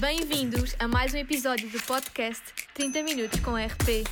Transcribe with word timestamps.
Bem-vindos 0.00 0.76
a 0.78 0.86
mais 0.86 1.14
um 1.14 1.16
episódio 1.16 1.70
do 1.70 1.82
podcast 1.84 2.42
30 2.74 3.02
Minutos 3.02 3.40
com 3.40 3.52
RP. 3.54 4.04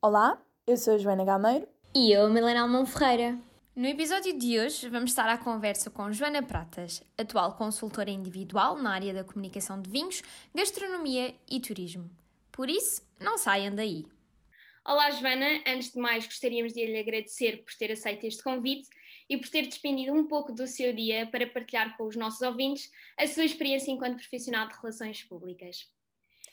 Olá, 0.00 0.42
eu 0.66 0.78
sou 0.78 0.94
a 0.94 0.98
Joana 0.98 1.22
Gameiro. 1.22 1.68
E 1.94 2.10
eu, 2.10 2.30
Milena 2.30 2.62
Almão 2.62 2.86
Ferreira. 2.86 3.38
No 3.76 3.86
episódio 3.86 4.38
de 4.38 4.58
hoje, 4.58 4.88
vamos 4.88 5.10
estar 5.10 5.28
à 5.28 5.36
conversa 5.36 5.90
com 5.90 6.10
Joana 6.12 6.42
Pratas, 6.42 7.02
atual 7.18 7.58
consultora 7.58 8.08
individual 8.08 8.78
na 8.78 8.94
área 8.94 9.12
da 9.12 9.22
comunicação 9.22 9.82
de 9.82 9.90
vinhos, 9.90 10.22
gastronomia 10.54 11.34
e 11.50 11.60
turismo. 11.60 12.10
Por 12.50 12.70
isso, 12.70 13.02
não 13.20 13.36
saiam 13.36 13.74
daí. 13.74 14.06
Olá, 14.82 15.10
Joana. 15.10 15.62
Antes 15.66 15.92
de 15.92 15.98
mais, 16.00 16.24
gostaríamos 16.24 16.72
de 16.72 16.86
lhe 16.86 16.98
agradecer 16.98 17.62
por 17.62 17.74
ter 17.74 17.92
aceito 17.92 18.24
este 18.24 18.42
convite 18.42 18.88
e 19.30 19.36
por 19.36 19.48
ter 19.48 19.62
despendido 19.66 20.12
um 20.12 20.26
pouco 20.26 20.52
do 20.52 20.66
seu 20.66 20.92
dia 20.92 21.24
para 21.24 21.46
partilhar 21.46 21.96
com 21.96 22.04
os 22.04 22.16
nossos 22.16 22.42
ouvintes 22.42 22.90
a 23.16 23.28
sua 23.28 23.44
experiência 23.44 23.92
enquanto 23.92 24.16
profissional 24.16 24.66
de 24.66 24.74
relações 24.74 25.22
públicas. 25.22 25.88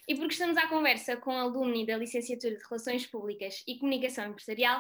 E 0.08 0.14
porque 0.14 0.34
estamos 0.34 0.56
à 0.58 0.68
conversa 0.68 1.18
com 1.18 1.32
alumni 1.32 1.88
da 1.88 1.98
Licenciatura 1.98 2.56
de 2.56 2.64
Relações 2.64 3.08
Públicas 3.08 3.64
e 3.68 3.80
Comunicação 3.80 4.28
Empresarial, 4.28 4.80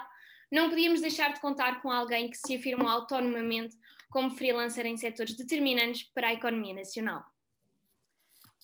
não 0.51 0.69
podíamos 0.69 1.01
deixar 1.01 1.33
de 1.33 1.41
contar 1.41 1.81
com 1.81 1.91
alguém 1.91 2.29
que 2.29 2.37
se 2.37 2.55
afirmou 2.55 2.87
autonomamente 2.87 3.75
como 4.11 4.29
freelancer 4.29 4.85
em 4.85 4.95
setores 4.95 5.35
determinantes 5.35 6.03
para 6.03 6.27
a 6.27 6.33
economia 6.33 6.75
nacional. 6.75 7.25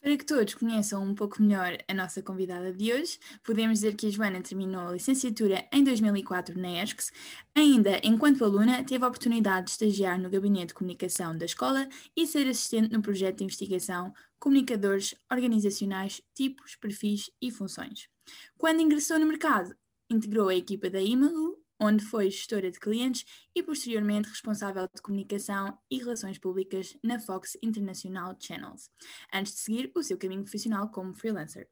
Para 0.04 0.18
que 0.18 0.26
todos 0.26 0.54
conheçam 0.56 1.02
um 1.02 1.16
pouco 1.16 1.42
melhor 1.42 1.78
a 1.88 1.94
nossa 1.94 2.22
convidada 2.22 2.74
de 2.74 2.92
hoje, 2.92 3.18
podemos 3.42 3.80
dizer 3.80 3.96
que 3.96 4.08
a 4.08 4.10
Joana 4.10 4.42
terminou 4.42 4.90
a 4.90 4.92
licenciatura 4.92 5.66
em 5.72 5.82
2004 5.82 6.60
na 6.60 6.84
ESCS. 6.84 7.10
Ainda 7.56 8.02
enquanto 8.04 8.44
aluna, 8.44 8.84
teve 8.84 9.06
a 9.06 9.08
oportunidade 9.08 9.68
de 9.68 9.72
estagiar 9.72 10.20
no 10.20 10.30
gabinete 10.30 10.68
de 10.68 10.74
comunicação 10.74 11.38
da 11.38 11.46
escola 11.46 11.88
e 12.18 12.28
ser 12.28 12.50
assistente 12.50 12.92
no 12.92 13.02
projeto 13.02 13.38
de 13.38 13.46
investigação 13.46 14.14
Comunicadores 14.38 15.16
Organizacionais, 15.32 16.22
Tipos, 16.36 16.76
Perfis 16.76 17.32
e 17.42 17.50
Funções. 17.50 18.10
Quando 18.58 18.82
ingressou 18.82 19.18
no 19.18 19.26
mercado, 19.26 19.74
integrou 20.10 20.50
a 20.50 20.56
equipa 20.56 20.90
da 20.90 21.02
Imago 21.02 21.63
onde 21.84 22.06
foi 22.06 22.30
gestora 22.30 22.72
de 22.72 22.80
clientes 22.80 23.26
e 23.54 23.62
posteriormente 23.62 24.30
responsável 24.30 24.88
de 24.94 25.02
comunicação 25.02 25.78
e 25.92 25.98
relações 25.98 26.40
públicas 26.40 26.98
na 27.04 27.20
Fox 27.20 27.58
International 27.62 28.34
Channels, 28.40 28.90
antes 29.34 29.54
de 29.54 29.60
seguir 29.60 29.92
o 29.94 30.02
seu 30.02 30.18
caminho 30.18 30.44
profissional 30.44 30.90
como 30.90 31.14
freelancer. 31.14 31.68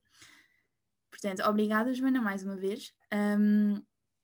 Portanto, 1.10 1.42
obrigada, 1.48 1.94
Joana, 1.94 2.22
mais 2.22 2.44
uma 2.44 2.58
vez. 2.58 2.94
Um... 3.14 3.82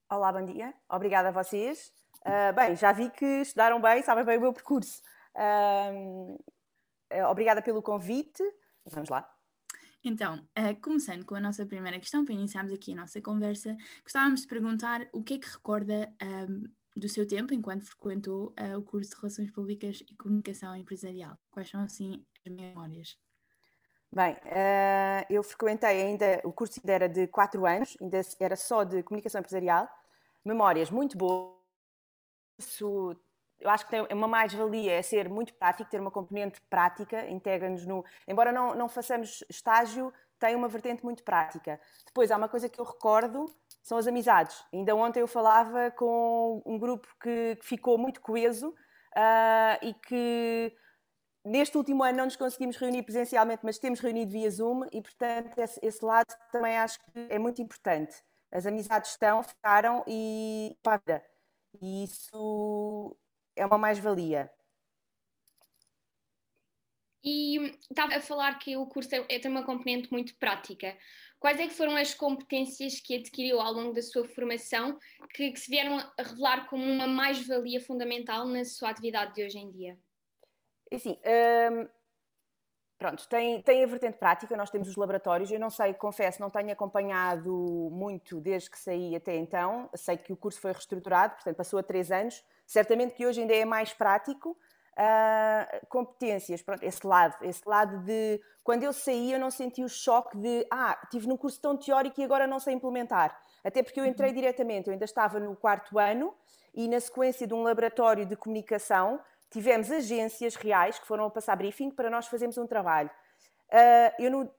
Olá, 0.09 0.31
bom 0.31 0.45
dia. 0.45 0.73
Obrigada 0.89 1.29
a 1.29 1.31
vocês. 1.31 1.93
Uh, 2.25 2.53
bem, 2.53 2.75
já 2.75 2.91
vi 2.91 3.09
que 3.09 3.41
estudaram 3.41 3.79
bem, 3.79 4.03
sabem 4.03 4.25
bem 4.25 4.37
o 4.37 4.41
meu 4.41 4.53
percurso. 4.53 5.01
Uh, 5.35 6.37
obrigada 7.29 7.61
pelo 7.61 7.81
convite. 7.81 8.43
Vamos 8.85 9.09
lá. 9.09 9.36
Então, 10.03 10.47
uh, 10.57 10.81
começando 10.81 11.25
com 11.25 11.35
a 11.35 11.39
nossa 11.39 11.65
primeira 11.65 11.99
questão, 11.99 12.23
para 12.23 12.33
iniciarmos 12.33 12.71
aqui 12.71 12.93
a 12.93 12.95
nossa 12.95 13.21
conversa, 13.21 13.75
gostávamos 14.03 14.41
de 14.41 14.47
perguntar 14.47 15.07
o 15.11 15.23
que 15.23 15.35
é 15.35 15.39
que 15.39 15.49
recorda 15.49 16.13
um, 16.21 16.25
ehm, 16.25 16.63
do 16.95 17.09
seu 17.09 17.27
tempo 17.27 17.53
enquanto 17.53 17.85
frequentou 17.85 18.53
uh, 18.59 18.77
o 18.77 18.83
curso 18.83 19.11
de 19.11 19.15
Relações 19.17 19.51
Públicas 19.51 20.03
e 20.09 20.15
Comunicação 20.15 20.75
Empresarial. 20.75 21.37
Quais 21.51 21.69
são, 21.69 21.81
assim, 21.81 22.25
as 22.45 22.51
memórias? 22.51 23.17
Bem, 24.11 24.33
uh, 24.33 25.25
eu 25.29 25.43
frequentei 25.43 26.01
ainda, 26.01 26.41
o 26.45 26.53
curso 26.53 26.79
ainda 26.79 26.93
era 26.93 27.09
de 27.09 27.27
4 27.27 27.65
anos, 27.65 27.97
ainda 28.01 28.21
era 28.39 28.55
só 28.55 28.83
de 28.83 29.03
Comunicação 29.03 29.39
Empresarial, 29.39 29.89
memórias 30.45 30.89
muito 30.89 31.17
boas, 31.17 31.57
eu 33.59 33.69
acho 33.69 33.85
que 33.85 33.91
tem 33.91 34.05
uma 34.11 34.27
mais-valia 34.27 34.93
é 34.93 35.01
ser 35.01 35.29
muito 35.29 35.53
prático, 35.53 35.89
ter 35.89 35.99
uma 35.99 36.11
componente 36.11 36.61
prática, 36.69 37.27
integra-nos 37.27 37.85
no. 37.85 38.05
Embora 38.27 38.51
não, 38.51 38.75
não 38.75 38.87
façamos 38.87 39.43
estágio, 39.49 40.13
tem 40.39 40.55
uma 40.55 40.67
vertente 40.67 41.03
muito 41.03 41.23
prática. 41.23 41.79
Depois, 42.05 42.31
há 42.31 42.37
uma 42.37 42.47
coisa 42.47 42.69
que 42.69 42.79
eu 42.79 42.85
recordo, 42.85 43.45
são 43.81 43.97
as 43.97 44.07
amizades. 44.07 44.63
Ainda 44.71 44.95
ontem 44.95 45.21
eu 45.21 45.27
falava 45.27 45.91
com 45.91 46.61
um 46.65 46.77
grupo 46.77 47.07
que, 47.19 47.55
que 47.55 47.65
ficou 47.65 47.97
muito 47.97 48.21
coeso 48.21 48.69
uh, 48.69 49.77
e 49.81 49.93
que 49.93 50.75
neste 51.43 51.77
último 51.77 52.03
ano 52.03 52.17
não 52.17 52.25
nos 52.25 52.35
conseguimos 52.35 52.77
reunir 52.77 53.03
presencialmente, 53.03 53.61
mas 53.63 53.79
temos 53.79 53.99
reunido 53.99 54.31
via 54.31 54.49
Zoom 54.51 54.85
e, 54.91 55.01
portanto, 55.01 55.57
esse, 55.57 55.79
esse 55.81 56.05
lado 56.05 56.27
também 56.51 56.77
acho 56.77 56.99
que 56.99 57.27
é 57.29 57.39
muito 57.39 57.61
importante. 57.61 58.15
As 58.51 58.65
amizades 58.65 59.11
estão, 59.11 59.41
ficaram 59.41 60.03
e 60.07 60.77
para. 60.83 61.23
E 61.81 62.03
isso 62.03 63.15
é 63.57 63.65
uma 63.65 63.77
mais-valia. 63.77 64.49
E 67.23 67.57
estava 67.89 68.15
a 68.15 68.21
falar 68.21 68.57
que 68.57 68.77
o 68.77 68.85
curso 68.85 69.13
é, 69.13 69.39
tem 69.39 69.51
uma 69.51 69.65
componente 69.65 70.09
muito 70.11 70.35
prática. 70.37 70.95
Quais 71.39 71.59
é 71.59 71.67
que 71.67 71.73
foram 71.73 71.95
as 71.95 72.13
competências 72.13 72.99
que 72.99 73.15
adquiriu 73.15 73.59
ao 73.59 73.73
longo 73.73 73.93
da 73.93 74.01
sua 74.01 74.23
formação 74.23 74.97
que, 75.33 75.51
que 75.51 75.59
se 75.59 75.69
vieram 75.69 75.97
a 75.97 76.23
revelar 76.23 76.69
como 76.69 76.83
uma 76.83 77.05
mais-valia 77.05 77.81
fundamental 77.81 78.47
na 78.47 78.63
sua 78.63 78.89
atividade 78.89 79.33
de 79.33 79.43
hoje 79.43 79.57
em 79.57 79.69
dia? 79.69 79.97
Assim, 80.91 81.19
hum, 81.71 81.87
pronto, 82.97 83.27
tem, 83.27 83.61
tem 83.61 83.83
a 83.83 83.87
vertente 83.87 84.17
prática, 84.17 84.55
nós 84.55 84.69
temos 84.69 84.87
os 84.87 84.95
laboratórios, 84.95 85.51
eu 85.51 85.59
não 85.59 85.69
sei, 85.69 85.93
confesso, 85.93 86.41
não 86.41 86.49
tenho 86.49 86.71
acompanhado 86.71 87.51
muito 87.91 88.39
desde 88.39 88.71
que 88.71 88.79
saí 88.79 89.15
até 89.15 89.35
então, 89.35 89.89
sei 89.95 90.17
que 90.17 90.31
o 90.31 90.37
curso 90.37 90.61
foi 90.61 90.71
reestruturado, 90.71 91.35
portanto 91.35 91.57
passou 91.57 91.77
a 91.77 91.83
três 91.83 92.09
anos, 92.09 92.43
Certamente 92.67 93.15
que 93.15 93.25
hoje 93.25 93.41
ainda 93.41 93.55
é 93.55 93.65
mais 93.65 93.93
prático. 93.93 94.57
Uh, 94.99 95.87
competências, 95.89 96.59
pronto, 96.63 96.81
esse 96.81 97.05
lado, 97.05 97.35
esse 97.43 97.61
lado 97.67 97.99
de 97.99 98.41
quando 98.63 98.81
eu 98.81 98.91
saí 98.91 99.31
eu 99.31 99.39
não 99.39 99.51
senti 99.51 99.83
o 99.83 99.87
choque 99.87 100.35
de 100.35 100.65
ah, 100.71 100.99
tive 101.11 101.27
num 101.27 101.37
curso 101.37 101.61
tão 101.61 101.77
teórico 101.77 102.19
e 102.19 102.23
agora 102.23 102.47
não 102.47 102.59
sei 102.59 102.73
implementar. 102.73 103.39
Até 103.63 103.83
porque 103.83 103.99
eu 103.99 104.03
uhum. 104.03 104.09
entrei 104.09 104.33
diretamente, 104.33 104.87
eu 104.87 104.93
ainda 104.93 105.05
estava 105.05 105.39
no 105.39 105.55
quarto 105.55 105.99
ano 105.99 106.33
e 106.73 106.87
na 106.87 106.99
sequência 106.99 107.45
de 107.45 107.53
um 107.53 107.61
laboratório 107.61 108.25
de 108.25 108.35
comunicação 108.35 109.21
tivemos 109.51 109.91
agências 109.91 110.55
reais 110.55 110.97
que 110.97 111.05
foram 111.05 111.25
a 111.25 111.29
passar 111.29 111.55
briefing 111.55 111.91
para 111.91 112.09
nós 112.09 112.25
fazermos 112.25 112.57
um 112.57 112.65
trabalho. 112.65 113.11
Uh, 113.69 114.23
eu 114.23 114.31
no, 114.31 114.49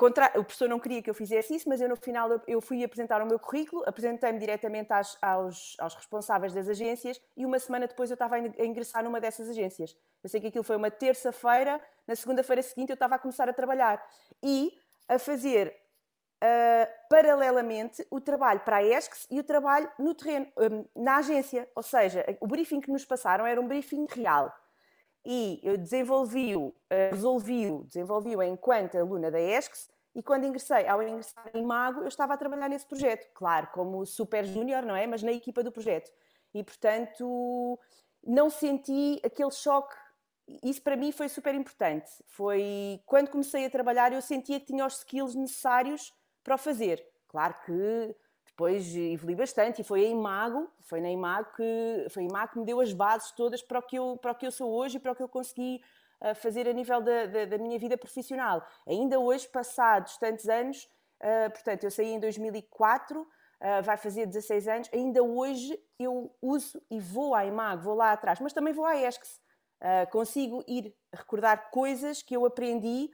Contra... 0.00 0.28
O 0.28 0.42
professor 0.42 0.66
não 0.66 0.80
queria 0.80 1.02
que 1.02 1.10
eu 1.10 1.14
fizesse 1.14 1.54
isso, 1.54 1.68
mas 1.68 1.78
eu 1.78 1.86
no 1.86 1.94
final 1.94 2.30
eu 2.46 2.58
fui 2.62 2.82
apresentar 2.82 3.20
o 3.20 3.26
meu 3.26 3.38
currículo, 3.38 3.82
apresentei-me 3.86 4.38
diretamente 4.38 4.90
às, 4.90 5.18
aos, 5.20 5.76
aos, 5.78 5.94
responsáveis 5.94 6.54
das 6.54 6.70
agências 6.70 7.20
e 7.36 7.44
uma 7.44 7.58
semana 7.58 7.86
depois 7.86 8.08
eu 8.08 8.14
estava 8.14 8.36
a 8.36 8.64
ingressar 8.64 9.04
numa 9.04 9.20
dessas 9.20 9.50
agências. 9.50 9.94
Eu 10.24 10.30
sei 10.30 10.40
que 10.40 10.46
aquilo 10.46 10.64
foi 10.64 10.76
uma 10.76 10.90
terça-feira, 10.90 11.78
na 12.08 12.16
segunda-feira 12.16 12.62
seguinte 12.62 12.88
eu 12.88 12.94
estava 12.94 13.16
a 13.16 13.18
começar 13.18 13.46
a 13.46 13.52
trabalhar 13.52 14.02
e 14.42 14.72
a 15.06 15.18
fazer 15.18 15.76
uh, 16.42 17.08
paralelamente 17.10 18.06
o 18.10 18.22
trabalho 18.22 18.60
para 18.60 18.76
a 18.76 18.82
ESCS 18.82 19.26
e 19.30 19.38
o 19.38 19.44
trabalho 19.44 19.86
no 19.98 20.14
terreno, 20.14 20.46
um, 20.56 21.02
na 21.02 21.18
agência. 21.18 21.68
Ou 21.74 21.82
seja, 21.82 22.24
o 22.40 22.46
briefing 22.46 22.80
que 22.80 22.90
nos 22.90 23.04
passaram 23.04 23.44
era 23.46 23.60
um 23.60 23.68
briefing 23.68 24.06
real 24.08 24.50
e 25.24 25.60
eu 25.62 25.76
desenvolvi-o, 25.76 26.74
eh, 26.88 27.10
resolvi-o, 27.10 27.84
desenvolvi-o 27.84 28.42
enquanto 28.42 28.96
aluna 28.96 29.30
da 29.30 29.40
ESCS 29.40 29.90
e 30.14 30.22
quando 30.22 30.44
ingressei, 30.44 30.88
ao 30.88 31.02
ingressar 31.02 31.50
em 31.54 31.64
Mago, 31.64 32.00
eu 32.00 32.08
estava 32.08 32.34
a 32.34 32.36
trabalhar 32.36 32.68
nesse 32.68 32.86
projeto, 32.86 33.28
claro, 33.32 33.68
como 33.72 34.04
super 34.04 34.44
júnior, 34.44 34.82
não 34.82 34.96
é? 34.96 35.06
Mas 35.06 35.22
na 35.22 35.32
equipa 35.32 35.62
do 35.62 35.70
projeto. 35.70 36.10
E, 36.52 36.64
portanto, 36.64 37.78
não 38.26 38.50
senti 38.50 39.20
aquele 39.24 39.52
choque. 39.52 39.94
Isso 40.64 40.82
para 40.82 40.96
mim 40.96 41.12
foi 41.12 41.28
super 41.28 41.54
importante. 41.54 42.10
Foi 42.26 43.00
quando 43.06 43.30
comecei 43.30 43.64
a 43.64 43.70
trabalhar, 43.70 44.12
eu 44.12 44.20
sentia 44.20 44.58
que 44.58 44.66
tinha 44.66 44.84
os 44.84 44.98
skills 44.98 45.36
necessários 45.36 46.12
para 46.42 46.56
o 46.56 46.58
fazer. 46.58 47.06
Claro 47.28 47.54
que 47.64 48.16
depois 48.60 48.94
evolui 48.94 49.34
bastante 49.34 49.80
e 49.80 49.84
foi 49.84 50.04
em 50.04 50.14
Mago, 50.14 50.70
foi 50.82 51.00
na 51.00 51.10
Imago 51.10 51.50
que, 51.56 52.06
foi 52.10 52.24
Imago 52.24 52.52
que 52.52 52.58
me 52.58 52.66
deu 52.66 52.78
as 52.78 52.92
bases 52.92 53.30
todas 53.30 53.62
para 53.62 53.78
o 53.78 53.82
que 53.82 53.96
eu, 53.96 54.18
para 54.20 54.32
o 54.32 54.34
que 54.34 54.46
eu 54.46 54.52
sou 54.52 54.70
hoje 54.70 54.98
e 54.98 55.00
para 55.00 55.12
o 55.12 55.16
que 55.16 55.22
eu 55.22 55.28
consegui 55.30 55.80
uh, 56.20 56.34
fazer 56.34 56.68
a 56.68 56.72
nível 56.74 57.00
da, 57.00 57.24
da, 57.24 57.44
da, 57.46 57.56
minha 57.56 57.78
vida 57.78 57.96
profissional. 57.96 58.62
Ainda 58.86 59.18
hoje, 59.18 59.48
passados 59.48 60.18
tantos 60.18 60.46
anos, 60.46 60.86
uh, 61.22 61.50
portanto, 61.50 61.84
eu 61.84 61.90
saí 61.90 62.12
em 62.12 62.20
2004, 62.20 63.22
uh, 63.22 63.26
ah, 63.62 63.80
vai 63.80 63.96
fazer 63.96 64.26
16 64.26 64.68
anos, 64.68 64.90
ainda 64.92 65.22
hoje 65.22 65.82
eu 65.98 66.30
uso 66.42 66.82
e 66.90 67.00
vou 67.00 67.34
à 67.34 67.46
Imago, 67.46 67.80
vou 67.82 67.94
lá 67.94 68.12
atrás, 68.12 68.40
mas 68.40 68.52
também 68.52 68.74
vou 68.74 68.84
à 68.84 68.94
ESCS. 68.94 69.40
consigo 70.10 70.62
ir 70.68 70.94
recordar 71.14 71.70
coisas 71.70 72.22
que 72.22 72.36
eu 72.36 72.44
aprendi 72.44 73.10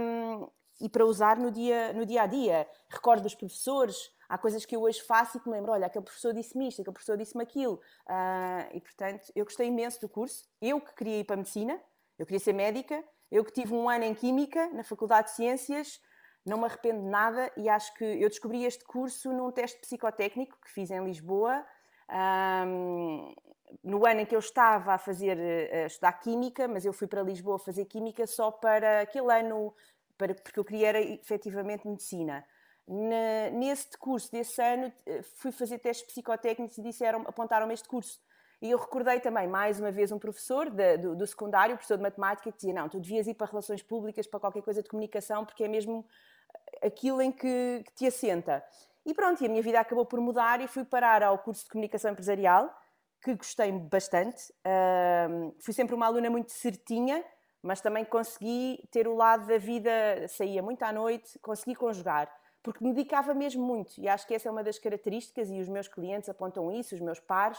um, 0.00 0.48
e 0.80 0.88
para 0.88 1.06
usar 1.06 1.36
no 1.38 1.52
dia, 1.52 1.92
no 1.92 2.04
dia 2.04 2.22
a 2.22 2.26
dia. 2.26 2.68
Recordo 2.90 3.22
dos 3.22 3.36
professores, 3.36 4.17
há 4.28 4.36
coisas 4.36 4.64
que 4.66 4.76
eu 4.76 4.82
hoje 4.82 5.00
faço 5.02 5.38
e 5.38 5.40
que 5.40 5.48
me 5.48 5.54
lembro, 5.54 5.72
olha, 5.72 5.86
aquele 5.86 6.04
professor 6.04 6.34
disse-me 6.34 6.68
isto, 6.68 6.82
aquele 6.82 6.92
professor 6.92 7.16
disse-me 7.16 7.42
aquilo. 7.42 7.80
Uh, 8.06 8.76
e, 8.76 8.80
portanto, 8.80 9.32
eu 9.34 9.44
gostei 9.44 9.68
imenso 9.68 10.00
do 10.00 10.08
curso. 10.08 10.44
Eu 10.60 10.80
que 10.80 10.94
queria 10.94 11.20
ir 11.20 11.24
para 11.24 11.34
a 11.34 11.38
medicina, 11.38 11.80
eu 12.18 12.26
queria 12.26 12.40
ser 12.40 12.52
médica, 12.52 13.02
eu 13.30 13.44
que 13.44 13.52
tive 13.52 13.74
um 13.74 13.88
ano 13.88 14.04
em 14.04 14.14
Química, 14.14 14.68
na 14.70 14.82
Faculdade 14.82 15.28
de 15.28 15.34
Ciências, 15.34 16.00
não 16.44 16.58
me 16.58 16.64
arrependo 16.64 17.02
de 17.02 17.08
nada 17.08 17.50
e 17.56 17.68
acho 17.68 17.92
que 17.94 18.04
eu 18.04 18.28
descobri 18.28 18.64
este 18.64 18.84
curso 18.84 19.32
num 19.32 19.50
teste 19.50 19.80
psicotécnico 19.80 20.58
que 20.62 20.70
fiz 20.70 20.90
em 20.90 21.04
Lisboa. 21.04 21.64
Um, 22.10 23.34
no 23.84 24.06
ano 24.06 24.20
em 24.20 24.26
que 24.26 24.34
eu 24.34 24.38
estava 24.38 24.94
a 24.94 24.98
fazer, 24.98 25.38
a 25.38 25.86
estudar 25.86 26.12
Química, 26.12 26.66
mas 26.66 26.86
eu 26.86 26.92
fui 26.92 27.06
para 27.06 27.22
Lisboa 27.22 27.58
fazer 27.58 27.84
Química 27.84 28.26
só 28.26 28.50
para 28.50 29.02
aquele 29.02 29.30
ano, 29.30 29.74
para, 30.16 30.34
porque 30.34 30.58
eu 30.58 30.64
queria 30.64 30.88
era 30.88 31.00
efetivamente 31.00 31.86
Medicina. 31.86 32.44
Na, 32.88 33.50
nesse 33.52 33.98
curso 33.98 34.32
desse 34.32 34.62
ano, 34.62 34.90
fui 35.36 35.52
fazer 35.52 35.78
testes 35.78 36.06
psicotécnicos 36.06 36.78
e 36.78 36.82
disseram, 36.82 37.20
apontaram-me 37.26 37.74
este 37.74 37.86
curso. 37.86 38.18
E 38.60 38.70
eu 38.70 38.78
recordei 38.78 39.20
também, 39.20 39.46
mais 39.46 39.78
uma 39.78 39.92
vez, 39.92 40.10
um 40.10 40.18
professor 40.18 40.70
de, 40.70 40.96
do, 40.96 41.14
do, 41.14 41.26
secundário, 41.26 41.76
professor 41.76 41.96
de 41.96 42.02
matemática, 42.02 42.50
que 42.50 42.56
dizia: 42.56 42.72
Não, 42.72 42.88
tu 42.88 42.98
devias 42.98 43.26
ir 43.26 43.34
para 43.34 43.46
relações 43.46 43.82
públicas, 43.82 44.26
para 44.26 44.40
qualquer 44.40 44.62
coisa 44.62 44.82
de 44.82 44.88
comunicação, 44.88 45.44
porque 45.44 45.64
é 45.64 45.68
mesmo 45.68 46.04
aquilo 46.82 47.22
em 47.22 47.30
que, 47.30 47.84
que 47.86 47.94
te 47.94 48.06
assenta. 48.06 48.64
E 49.06 49.14
pronto, 49.14 49.42
e 49.42 49.46
a 49.46 49.48
minha 49.48 49.62
vida 49.62 49.78
acabou 49.78 50.04
por 50.04 50.20
mudar 50.20 50.60
e 50.60 50.66
fui 50.66 50.84
parar 50.84 51.22
ao 51.22 51.38
curso 51.38 51.64
de 51.64 51.70
comunicação 51.70 52.10
empresarial, 52.10 52.74
que 53.22 53.34
gostei 53.34 53.70
bastante. 53.70 54.52
Uh, 54.66 55.54
fui 55.60 55.72
sempre 55.72 55.94
uma 55.94 56.06
aluna 56.06 56.28
muito 56.28 56.50
certinha, 56.50 57.24
mas 57.62 57.80
também 57.80 58.04
consegui 58.04 58.82
ter 58.90 59.06
o 59.06 59.14
lado 59.14 59.46
da 59.46 59.58
vida, 59.58 59.90
saía 60.28 60.62
muito 60.62 60.82
à 60.82 60.92
noite, 60.92 61.38
consegui 61.38 61.74
conjugar, 61.74 62.30
porque 62.70 62.84
me 62.84 62.92
dedicava 62.92 63.32
mesmo 63.32 63.64
muito. 63.64 63.98
E 63.98 64.08
acho 64.08 64.26
que 64.26 64.34
essa 64.34 64.48
é 64.48 64.52
uma 64.52 64.62
das 64.62 64.78
características, 64.78 65.50
e 65.50 65.58
os 65.60 65.68
meus 65.68 65.88
clientes 65.88 66.28
apontam 66.28 66.70
isso, 66.70 66.94
os 66.94 67.00
meus 67.00 67.18
pares 67.18 67.58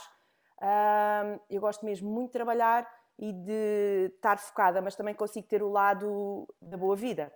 eu 1.48 1.60
gosto 1.60 1.84
mesmo 1.84 2.10
muito 2.10 2.28
de 2.28 2.32
trabalhar 2.32 2.86
e 3.18 3.32
de 3.32 4.12
estar 4.14 4.38
focada, 4.38 4.80
mas 4.80 4.94
também 4.94 5.14
consigo 5.14 5.46
ter 5.46 5.62
o 5.62 5.68
lado 5.68 6.46
da 6.60 6.76
boa 6.76 6.96
vida. 6.96 7.32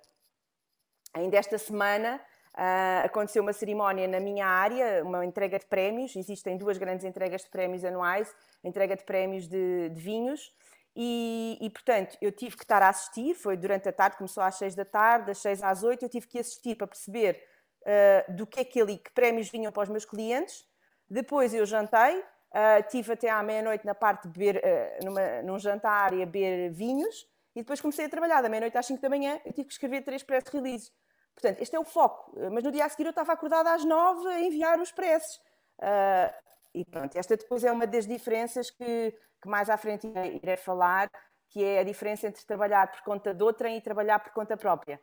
Ainda 1.14 1.36
esta 1.36 1.58
semana 1.58 2.20
uh, 2.54 3.04
aconteceu 3.04 3.42
uma 3.42 3.52
cerimónia 3.52 4.08
na 4.08 4.20
minha 4.20 4.46
área, 4.46 5.02
uma 5.04 5.24
entrega 5.24 5.58
de 5.58 5.66
prémios. 5.66 6.16
Existem 6.16 6.56
duas 6.56 6.76
grandes 6.76 7.04
entregas 7.04 7.42
de 7.42 7.50
prémios 7.50 7.84
anuais, 7.84 8.34
entrega 8.62 8.96
de 8.96 9.04
prémios 9.04 9.46
de, 9.46 9.90
de 9.90 10.00
vinhos. 10.00 10.52
E, 10.96 11.58
e, 11.60 11.70
portanto, 11.70 12.16
eu 12.20 12.30
tive 12.30 12.56
que 12.56 12.62
estar 12.62 12.82
a 12.82 12.88
assistir, 12.88 13.34
foi 13.34 13.56
durante 13.56 13.88
a 13.88 13.92
tarde, 13.92 14.16
começou 14.16 14.42
às 14.42 14.54
6 14.56 14.74
da 14.76 14.84
tarde, 14.84 15.26
das 15.26 15.38
6 15.38 15.62
às 15.62 15.82
8, 15.82 16.04
eu 16.04 16.08
tive 16.08 16.26
que 16.28 16.38
assistir 16.38 16.76
para 16.76 16.86
perceber 16.86 17.42
uh, 17.84 18.32
do 18.32 18.46
que 18.46 18.60
é 18.60 18.64
que 18.64 18.80
ali, 18.80 18.98
que 18.98 19.12
prémios 19.12 19.50
vinham 19.50 19.72
para 19.72 19.84
os 19.84 19.88
meus 19.88 20.04
clientes. 20.04 20.64
Depois 21.08 21.54
eu 21.54 21.64
jantei, 21.64 22.22
Uh, 22.54 22.88
tive 22.88 23.14
até 23.14 23.28
à 23.28 23.42
meia-noite 23.42 23.84
na 23.84 23.96
parte 23.96 24.28
de 24.28 24.38
beber, 24.38 24.62
uh, 24.62 25.04
numa, 25.04 25.42
num 25.42 25.58
jantar 25.58 26.12
e 26.12 26.22
a 26.22 26.24
beber 26.24 26.70
vinhos, 26.70 27.26
e 27.52 27.62
depois 27.62 27.80
comecei 27.80 28.04
a 28.04 28.08
trabalhar 28.08 28.42
da 28.42 28.48
meia-noite 28.48 28.78
às 28.78 28.86
5 28.86 29.02
da 29.02 29.08
manhã. 29.08 29.40
Eu 29.44 29.52
tive 29.52 29.66
que 29.66 29.72
escrever 29.72 30.02
três 30.02 30.22
press 30.22 30.44
releases. 30.52 30.92
Portanto, 31.34 31.60
este 31.60 31.74
é 31.74 31.80
o 31.80 31.84
foco. 31.84 32.32
Mas 32.52 32.62
no 32.62 32.70
dia 32.70 32.84
a 32.84 32.88
seguir 32.88 33.06
eu 33.06 33.10
estava 33.10 33.32
acordada 33.32 33.74
às 33.74 33.84
9 33.84 34.28
a 34.28 34.40
enviar 34.40 34.78
os 34.78 34.92
presses. 34.92 35.36
Uh, 35.80 36.32
e 36.72 36.84
pronto, 36.84 37.16
esta 37.16 37.36
depois 37.36 37.64
é 37.64 37.72
uma 37.72 37.88
das 37.88 38.06
diferenças 38.06 38.70
que, 38.70 39.12
que 39.42 39.48
mais 39.48 39.68
à 39.68 39.76
frente 39.76 40.06
irei, 40.06 40.40
irei 40.40 40.56
falar, 40.56 41.10
que 41.50 41.62
é 41.64 41.80
a 41.80 41.84
diferença 41.84 42.28
entre 42.28 42.44
trabalhar 42.44 42.88
por 42.90 43.02
conta 43.02 43.34
de 43.34 43.42
outrem 43.42 43.76
e 43.76 43.80
trabalhar 43.80 44.20
por 44.20 44.32
conta 44.32 44.56
própria. 44.56 45.00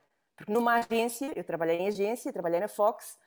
Numa 0.48 0.76
agência, 0.76 1.32
eu 1.36 1.44
trabalhei 1.44 1.78
em 1.78 1.88
agência, 1.88 2.32
trabalhei 2.32 2.60
na 2.60 2.68
Fox, 2.68 3.18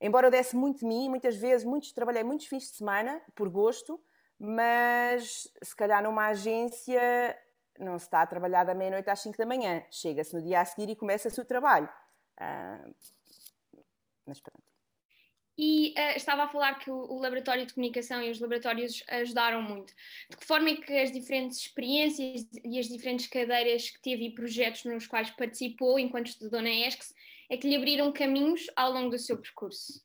Embora 0.00 0.28
eu 0.28 0.30
desse 0.30 0.56
muito 0.56 0.78
de 0.78 0.86
mim, 0.86 1.10
muitas 1.10 1.36
vezes, 1.36 1.64
muitos, 1.64 1.92
trabalhei 1.92 2.24
muitos 2.24 2.46
fins 2.46 2.70
de 2.70 2.76
semana, 2.76 3.20
por 3.34 3.50
gosto, 3.50 4.02
mas 4.38 5.46
se 5.62 5.76
calhar 5.76 6.02
numa 6.02 6.28
agência 6.28 7.38
não 7.78 7.98
se 7.98 8.06
está 8.06 8.22
a 8.22 8.26
trabalhar 8.26 8.64
da 8.64 8.74
meia-noite 8.74 9.10
às 9.10 9.20
5 9.20 9.36
da 9.36 9.44
manhã. 9.44 9.84
Chega-se 9.90 10.34
no 10.34 10.42
dia 10.42 10.60
a 10.60 10.64
seguir 10.64 10.90
e 10.90 10.96
começa-se 10.96 11.38
o 11.38 11.44
trabalho. 11.44 11.88
Uh, 12.40 12.94
mas 14.26 14.40
pronto. 14.40 14.69
E 15.62 15.90
uh, 15.90 16.16
estava 16.16 16.44
a 16.44 16.48
falar 16.48 16.78
que 16.78 16.90
o, 16.90 16.96
o, 16.96 17.20
laboratório 17.20 17.66
de 17.66 17.74
comunicação 17.74 18.22
e 18.22 18.30
os 18.30 18.40
laboratórios 18.40 19.04
ajudaram 19.06 19.60
muito. 19.60 19.92
De 20.30 20.38
que 20.38 20.46
forma 20.46 20.70
é 20.70 20.76
que 20.76 20.90
as 20.98 21.12
diferentes 21.12 21.58
experiências 21.58 22.48
e 22.64 22.78
as 22.78 22.88
diferentes 22.88 23.26
cadeiras 23.26 23.90
que 23.90 24.00
teve 24.00 24.24
e 24.24 24.34
projetos 24.34 24.86
nos 24.86 25.06
quais 25.06 25.28
participou 25.32 25.98
enquanto 25.98 26.28
estudou 26.28 26.62
na 26.62 26.70
ESCS 26.70 27.14
é 27.50 27.58
que 27.58 27.68
lhe 27.68 27.76
abriram 27.76 28.10
caminhos 28.10 28.70
ao 28.74 28.90
longo 28.90 29.10
do 29.10 29.18
seu 29.18 29.36
percurso? 29.36 30.02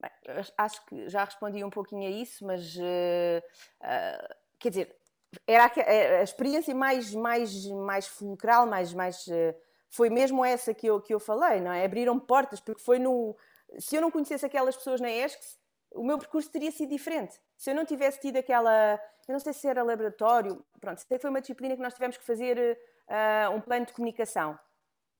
Bem, 0.00 0.12
acho 0.56 0.86
que 0.86 1.08
já 1.08 1.24
respondi 1.24 1.64
um 1.64 1.70
pouquinho 1.70 2.06
a 2.06 2.10
isso, 2.10 2.46
mas 2.46 2.76
uh, 2.76 3.42
uh, 3.80 4.34
quer 4.60 4.68
dizer, 4.68 4.96
era 5.44 5.64
a, 5.64 6.20
a, 6.20 6.22
experiência 6.22 6.72
mais, 6.72 7.12
mais, 7.12 7.66
mais 7.66 8.06
fulcral, 8.06 8.64
mais, 8.64 8.94
mais 8.94 9.26
foi 9.90 10.10
mesmo 10.10 10.44
essa 10.44 10.72
que 10.72 10.86
eu, 10.86 11.00
que 11.00 11.12
eu 11.12 11.18
falei, 11.18 11.60
não 11.60 11.72
é? 11.72 11.84
Abriram 11.84 12.18
portas, 12.18 12.60
porque 12.60 12.82
foi 12.82 12.98
no. 12.98 13.36
Se 13.78 13.96
eu 13.96 14.00
não 14.00 14.10
conhecesse 14.10 14.44
aquelas 14.44 14.76
pessoas 14.76 15.00
na 15.00 15.10
ESCS, 15.10 15.58
o 15.94 16.02
meu 16.02 16.18
percurso 16.18 16.50
teria 16.50 16.70
sido 16.70 16.90
diferente. 16.90 17.38
Se 17.56 17.70
eu 17.70 17.74
não 17.74 17.84
tivesse 17.84 18.20
tido 18.20 18.36
aquela. 18.36 19.00
Eu 19.26 19.32
não 19.32 19.40
sei 19.40 19.52
se 19.52 19.66
era 19.66 19.82
laboratório, 19.82 20.64
pronto, 20.80 20.98
sei 21.00 21.18
que 21.18 21.20
foi 21.20 21.30
uma 21.30 21.40
disciplina 21.40 21.76
que 21.76 21.82
nós 21.82 21.92
tivemos 21.92 22.16
que 22.16 22.24
fazer 22.24 22.78
um 23.54 23.60
plano 23.60 23.86
de 23.86 23.92
comunicação. 23.92 24.58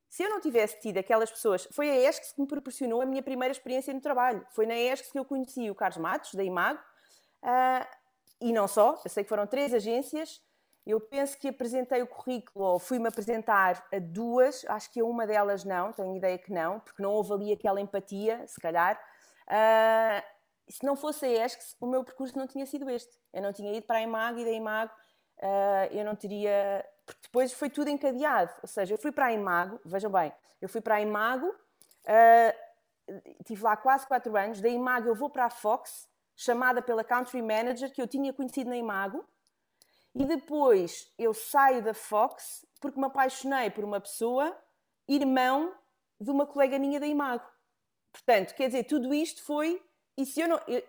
Se 0.09 0.23
eu 0.23 0.31
não 0.31 0.41
tivesse 0.41 0.81
tido 0.81 0.99
aquelas 0.99 1.31
pessoas, 1.31 1.69
foi 1.73 1.91
a 1.91 2.09
ESC 2.09 2.35
que 2.35 2.41
me 2.41 2.47
proporcionou 2.47 3.03
a 3.03 3.07
minha 3.07 3.23
primeira 3.23 3.53
experiência 3.53 3.93
no 3.93 4.01
trabalho. 4.01 4.47
Foi 4.51 4.65
na 4.65 4.75
ESC 4.75 5.13
que 5.13 5.19
eu 5.19 5.25
conheci 5.25 5.71
o 5.71 5.75
Carlos 5.75 5.99
Matos, 5.99 6.35
da 6.35 6.43
Imago, 6.43 6.81
uh, 7.43 7.87
e 8.41 8.53
não 8.53 8.67
só, 8.67 9.01
eu 9.05 9.11
sei 9.11 9.23
que 9.23 9.29
foram 9.29 9.47
três 9.47 9.75
agências. 9.75 10.41
Eu 10.89 10.99
penso 10.99 11.37
que 11.37 11.49
apresentei 11.49 12.01
o 12.01 12.07
currículo, 12.07 12.65
ou 12.65 12.79
fui-me 12.79 13.09
apresentar 13.09 13.87
a 13.93 13.99
duas, 13.99 14.65
acho 14.69 14.91
que 14.91 15.01
a 15.01 15.05
uma 15.05 15.27
delas 15.27 15.63
não, 15.63 15.93
tenho 15.93 16.17
ideia 16.17 16.39
que 16.39 16.51
não, 16.51 16.81
porque 16.81 17.03
não 17.03 17.13
houve 17.13 17.31
ali 17.35 17.53
aquela 17.53 17.79
empatia, 17.79 18.43
se 18.47 18.59
calhar. 18.59 18.99
Uh, 19.47 20.23
se 20.67 20.87
não 20.87 20.97
fosse 20.97 21.27
a 21.27 21.45
ESC, 21.45 21.77
o 21.79 21.87
meu 21.87 22.03
percurso 22.03 22.39
não 22.39 22.47
tinha 22.47 22.65
sido 22.65 22.89
este. 22.89 23.15
Eu 23.35 23.43
não 23.43 23.53
tinha 23.53 23.71
ido 23.71 23.87
para 23.87 23.99
a 23.99 24.03
Imago 24.03 24.39
e 24.39 24.47
da 24.47 24.51
Imago 24.51 24.91
uh, 25.39 25.93
eu 25.95 26.07
não 26.07 26.17
teria 26.17 26.83
porque 27.05 27.21
depois 27.23 27.53
foi 27.53 27.69
tudo 27.69 27.91
encadeado. 27.91 28.51
Ou 28.63 28.69
seja, 28.69 28.95
eu 28.95 28.99
fui 28.99 29.13
para 29.13 29.27
a 29.27 29.33
Imago, 29.33 29.79
vejam 29.85 30.11
bem, 30.11 30.33
eu 30.59 30.71
fui 30.71 30.81
para 30.81 30.95
a 30.95 31.01
Imago, 31.03 31.49
uh, 31.49 33.15
tive 33.45 33.63
lá 33.63 33.77
quase 33.77 34.07
4 34.07 34.35
anos, 34.39 34.61
da 34.63 34.71
Imago 34.71 35.07
eu 35.07 35.15
vou 35.15 35.29
para 35.29 35.45
a 35.45 35.51
Fox, 35.51 36.09
chamada 36.35 36.81
pela 36.81 37.05
Country 37.05 37.43
Manager, 37.43 37.93
que 37.93 38.01
eu 38.01 38.07
tinha 38.07 38.33
conhecido 38.33 38.71
na 38.71 38.77
Imago, 38.77 39.23
e 40.15 40.25
depois 40.25 41.13
eu 41.19 41.33
saio 41.35 41.83
da 41.83 41.95
Fox 41.95 42.67
porque 42.81 42.99
me 42.99 43.07
apaixonei 43.07 43.71
por 43.71 43.85
uma 43.85 44.01
pessoa, 44.01 44.57
irmão 45.07 45.75
de 46.21 46.31
uma 46.31 46.47
colega 46.47 46.79
minha 46.79 46.99
da 46.99 47.07
Imago. 47.07 47.47
Portanto, 48.13 48.55
quer 48.55 48.67
dizer, 48.67 48.85
tudo 48.85 49.13
isto 49.15 49.43
foi. 49.45 49.83
E 50.17 50.27
se 50.27 50.41
eu 50.41 50.49
não. 50.49 50.61
Eu, 50.67 50.83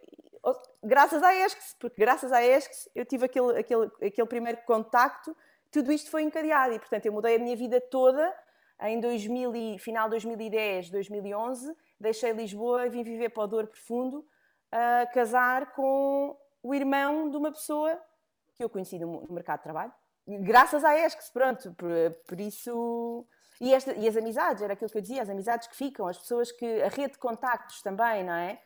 graças 0.84 1.22
à 1.22 1.36
ESCS, 1.36 1.76
porque 1.80 2.00
graças 2.00 2.32
à 2.32 2.44
ESCS 2.44 2.90
eu 2.96 3.06
tive 3.06 3.26
aquele, 3.26 3.60
aquele, 3.60 3.92
aquele 4.02 4.28
primeiro 4.28 4.62
contacto 4.66 5.36
tudo 5.72 5.92
isto 5.92 6.10
foi 6.10 6.24
encadeado 6.24 6.74
e, 6.74 6.80
portanto, 6.80 7.06
eu 7.06 7.14
mudei 7.14 7.36
a 7.36 7.40
minha 7.40 7.56
vida 7.56 7.80
toda 7.80 8.36
em 8.82 9.00
2000 9.00 9.56
e, 9.56 9.78
final 9.78 10.06
de 10.06 10.12
2010, 10.12 10.90
2011. 10.90 11.76
Deixei 12.00 12.32
Lisboa 12.32 12.88
e 12.88 12.90
vim 12.90 13.04
viver 13.04 13.30
para 13.30 13.44
o 13.44 13.48
Douro 13.48 13.68
Profundo, 13.68 14.26
a 14.72 15.06
casar 15.14 15.74
com 15.74 16.36
o 16.64 16.74
irmão 16.74 17.30
de 17.30 17.38
uma 17.38 17.52
pessoa 17.52 18.00
que 18.60 18.64
eu 18.66 18.70
conheci 18.70 19.00
no, 19.00 19.22
no 19.22 19.34
mercado 19.34 19.60
de 19.60 19.64
trabalho. 19.64 19.94
Graças 20.28 20.84
à 20.84 20.94
ESCS, 21.00 21.30
pronto, 21.32 21.74
por, 21.76 21.90
por 22.28 22.40
isso. 22.40 23.26
E, 23.62 23.74
esta, 23.74 23.94
e, 23.94 24.06
as 24.06 24.18
amizades, 24.18 24.62
era 24.62 24.74
aquilo 24.74 24.90
que 24.90 24.98
eu 24.98 25.02
dizia, 25.02 25.22
as 25.22 25.30
amizades 25.30 25.68
que 25.70 25.76
ficam, 25.76 26.06
as 26.06 26.18
pessoas 26.18 26.52
que. 26.52 26.82
a 26.82 26.90
rede 26.90 27.14
de 27.14 27.20
contactos 27.20 27.82
também, 27.82 28.24
não 28.26 28.34
é? 28.34 28.60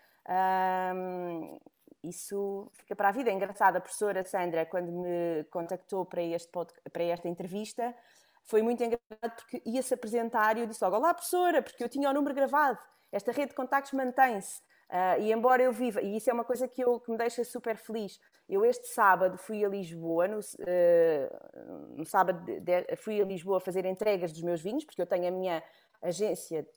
Um, 0.96 1.60
isso 2.04 2.72
fica 2.74 2.96
para 2.96 3.10
a 3.10 3.12
vida. 3.12 3.30
É 3.30 3.34
engraçado, 3.34 3.76
a 3.78 3.82
professora 3.82 4.26
Sandra, 4.26 4.66
quando 4.66 4.92
me 4.92 5.44
contactou 5.52 6.06
para, 6.06 6.24
este 6.24 6.50
para 6.92 7.04
esta 7.04 7.30
entrevista, 7.30 7.96
foi 8.44 8.64
muito 8.64 8.84
engraçado 8.84 9.36
porque 9.36 9.62
ia-se 9.64 9.94
apresentar 9.94 10.58
e 10.58 10.62
eu 10.62 10.66
disse 10.66 10.84
logo: 10.84 10.96
Olá, 10.98 11.14
professora, 11.14 11.62
porque 11.62 11.84
eu 11.84 11.88
tinha 11.88 12.10
o 12.10 12.14
número 12.14 12.34
gravado, 12.34 12.80
esta 13.12 13.32
rede 13.32 13.50
de 13.50 13.56
contactos 13.56 13.94
mantém-se. 13.94 14.60
Uh, 14.90 15.22
e 15.22 15.32
embora 15.32 15.64
eu 15.64 15.72
viva, 15.72 16.02
e 16.02 16.18
isso 16.18 16.30
é 16.30 16.34
uma 16.34 16.44
coisa 16.44 16.68
que, 16.68 16.84
eu, 16.84 17.00
que 17.00 17.12
me 17.12 17.18
deixa 17.18 17.44
super 17.44 17.78
feliz. 17.78 18.20
Eu 18.48 18.64
este 18.64 18.88
sábado 18.88 19.38
fui 19.38 19.64
a 19.66 19.70
Lisboa, 19.70 20.28
no, 20.28 20.40
uh, 20.40 21.96
no 21.98 22.06
sábado 22.06 22.44
de, 22.46 22.60
de, 22.60 22.96
fui 22.98 23.22
a 23.22 23.26
Lisboa 23.26 23.60
fazer 23.60 23.86
entregas 23.86 24.32
dos 24.32 24.44
meus 24.44 24.62
vinhos, 24.62 24.86
porque 24.86 25.02
eu 25.02 25.08
tenho 25.08 25.28
a 25.28 25.32
minha 25.32 25.64
agência, 26.02 26.68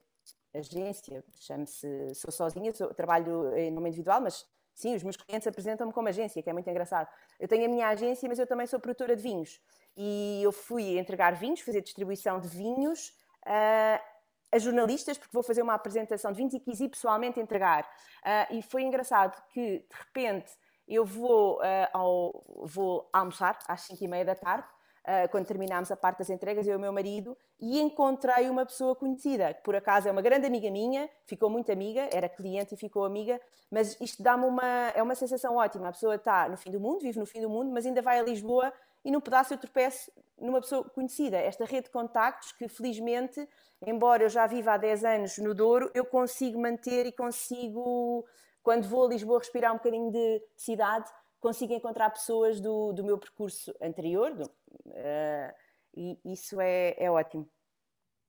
agência, 0.54 1.22
chamo-se, 1.38 2.14
sou 2.14 2.32
sozinha, 2.32 2.72
sou, 2.72 2.94
trabalho 2.94 3.54
em 3.56 3.70
nome 3.70 3.88
individual, 3.88 4.20
mas 4.20 4.46
Sim, 4.76 4.94
os 4.94 5.02
meus 5.02 5.16
clientes 5.16 5.48
apresentam-me 5.48 5.90
como 5.90 6.06
agência, 6.06 6.42
que 6.42 6.50
é 6.50 6.52
muito 6.52 6.68
engraçado. 6.68 7.08
Eu 7.40 7.48
tenho 7.48 7.64
a 7.64 7.68
minha 7.68 7.88
agência, 7.88 8.28
mas 8.28 8.38
eu 8.38 8.46
também 8.46 8.66
sou 8.66 8.78
produtora 8.78 9.16
de 9.16 9.22
vinhos. 9.22 9.58
E 9.96 10.42
eu 10.42 10.52
fui 10.52 10.98
entregar 10.98 11.34
vinhos, 11.34 11.60
fazer 11.60 11.80
distribuição 11.80 12.38
de 12.38 12.46
vinhos 12.46 13.08
uh, 13.46 13.98
a 14.52 14.58
jornalistas, 14.58 15.18
porque 15.18 15.32
vou 15.32 15.42
fazer 15.42 15.62
uma 15.62 15.74
apresentação 15.74 16.30
de 16.32 16.38
vinhos 16.38 16.54
e 16.54 16.60
quis 16.60 16.80
ir 16.80 16.88
pessoalmente 16.88 17.40
entregar. 17.40 17.84
Uh, 18.22 18.56
e 18.56 18.62
foi 18.62 18.82
engraçado 18.82 19.40
que, 19.52 19.78
de 19.78 19.96
repente, 19.98 20.52
eu 20.86 21.04
vou, 21.04 21.58
uh, 21.58 21.88
ao, 21.92 22.44
vou 22.64 23.08
almoçar 23.12 23.58
às 23.66 23.82
5 23.82 24.04
e 24.04 24.08
meia 24.08 24.24
da 24.24 24.34
tarde 24.34 24.66
uh, 25.06 25.28
quando 25.30 25.46
terminámos 25.46 25.90
a 25.90 25.96
parte 25.96 26.18
das 26.18 26.30
entregas, 26.30 26.66
eu 26.66 26.74
e 26.74 26.76
o 26.76 26.80
meu 26.80 26.92
marido, 26.92 27.36
e 27.60 27.80
encontrei 27.80 28.50
uma 28.50 28.66
pessoa 28.66 28.94
conhecida, 28.94 29.54
que 29.54 29.62
por 29.62 29.74
acaso 29.74 30.08
é 30.08 30.12
uma 30.12 30.22
grande 30.22 30.46
amiga 30.46 30.70
minha, 30.70 31.08
ficou 31.24 31.48
muito 31.48 31.72
amiga, 31.72 32.08
era 32.12 32.28
cliente 32.28 32.74
e 32.74 32.76
ficou 32.76 33.04
amiga, 33.04 33.40
mas 33.70 33.98
isto 34.00 34.22
dá-me 34.22 34.44
uma, 34.44 34.92
é 34.94 35.02
uma 35.02 35.14
sensação 35.14 35.56
ótima. 35.56 35.88
A 35.88 35.92
pessoa 35.92 36.16
está 36.16 36.48
no 36.48 36.56
fim 36.56 36.70
do 36.70 36.80
mundo, 36.80 37.00
vive 37.00 37.18
no 37.18 37.26
fim 37.26 37.40
do 37.40 37.48
mundo, 37.48 37.70
mas 37.72 37.86
ainda 37.86 38.02
vai 38.02 38.18
a 38.18 38.22
Lisboa 38.22 38.72
e 39.06 39.10
num 39.12 39.20
pedaço 39.20 39.54
eu 39.54 39.58
tropeço 39.58 40.10
numa 40.36 40.60
pessoa 40.60 40.82
conhecida. 40.82 41.36
Esta 41.36 41.64
rede 41.64 41.84
de 41.84 41.90
contactos 41.90 42.50
que, 42.50 42.66
felizmente, 42.66 43.48
embora 43.86 44.24
eu 44.24 44.28
já 44.28 44.48
viva 44.48 44.72
há 44.72 44.76
10 44.76 45.04
anos 45.04 45.38
no 45.38 45.54
Douro, 45.54 45.88
eu 45.94 46.04
consigo 46.04 46.60
manter 46.60 47.06
e 47.06 47.12
consigo, 47.12 48.26
quando 48.64 48.88
vou 48.88 49.06
a 49.06 49.10
Lisboa 49.10 49.38
respirar 49.38 49.72
um 49.72 49.76
bocadinho 49.76 50.10
de 50.10 50.42
cidade, 50.56 51.08
consigo 51.38 51.72
encontrar 51.72 52.10
pessoas 52.10 52.60
do, 52.60 52.92
do 52.92 53.04
meu 53.04 53.16
percurso 53.16 53.72
anterior, 53.80 54.34
do, 54.34 54.46
uh, 54.46 55.54
e 55.94 56.18
isso 56.24 56.60
é, 56.60 56.96
é 56.98 57.08
ótimo. 57.08 57.48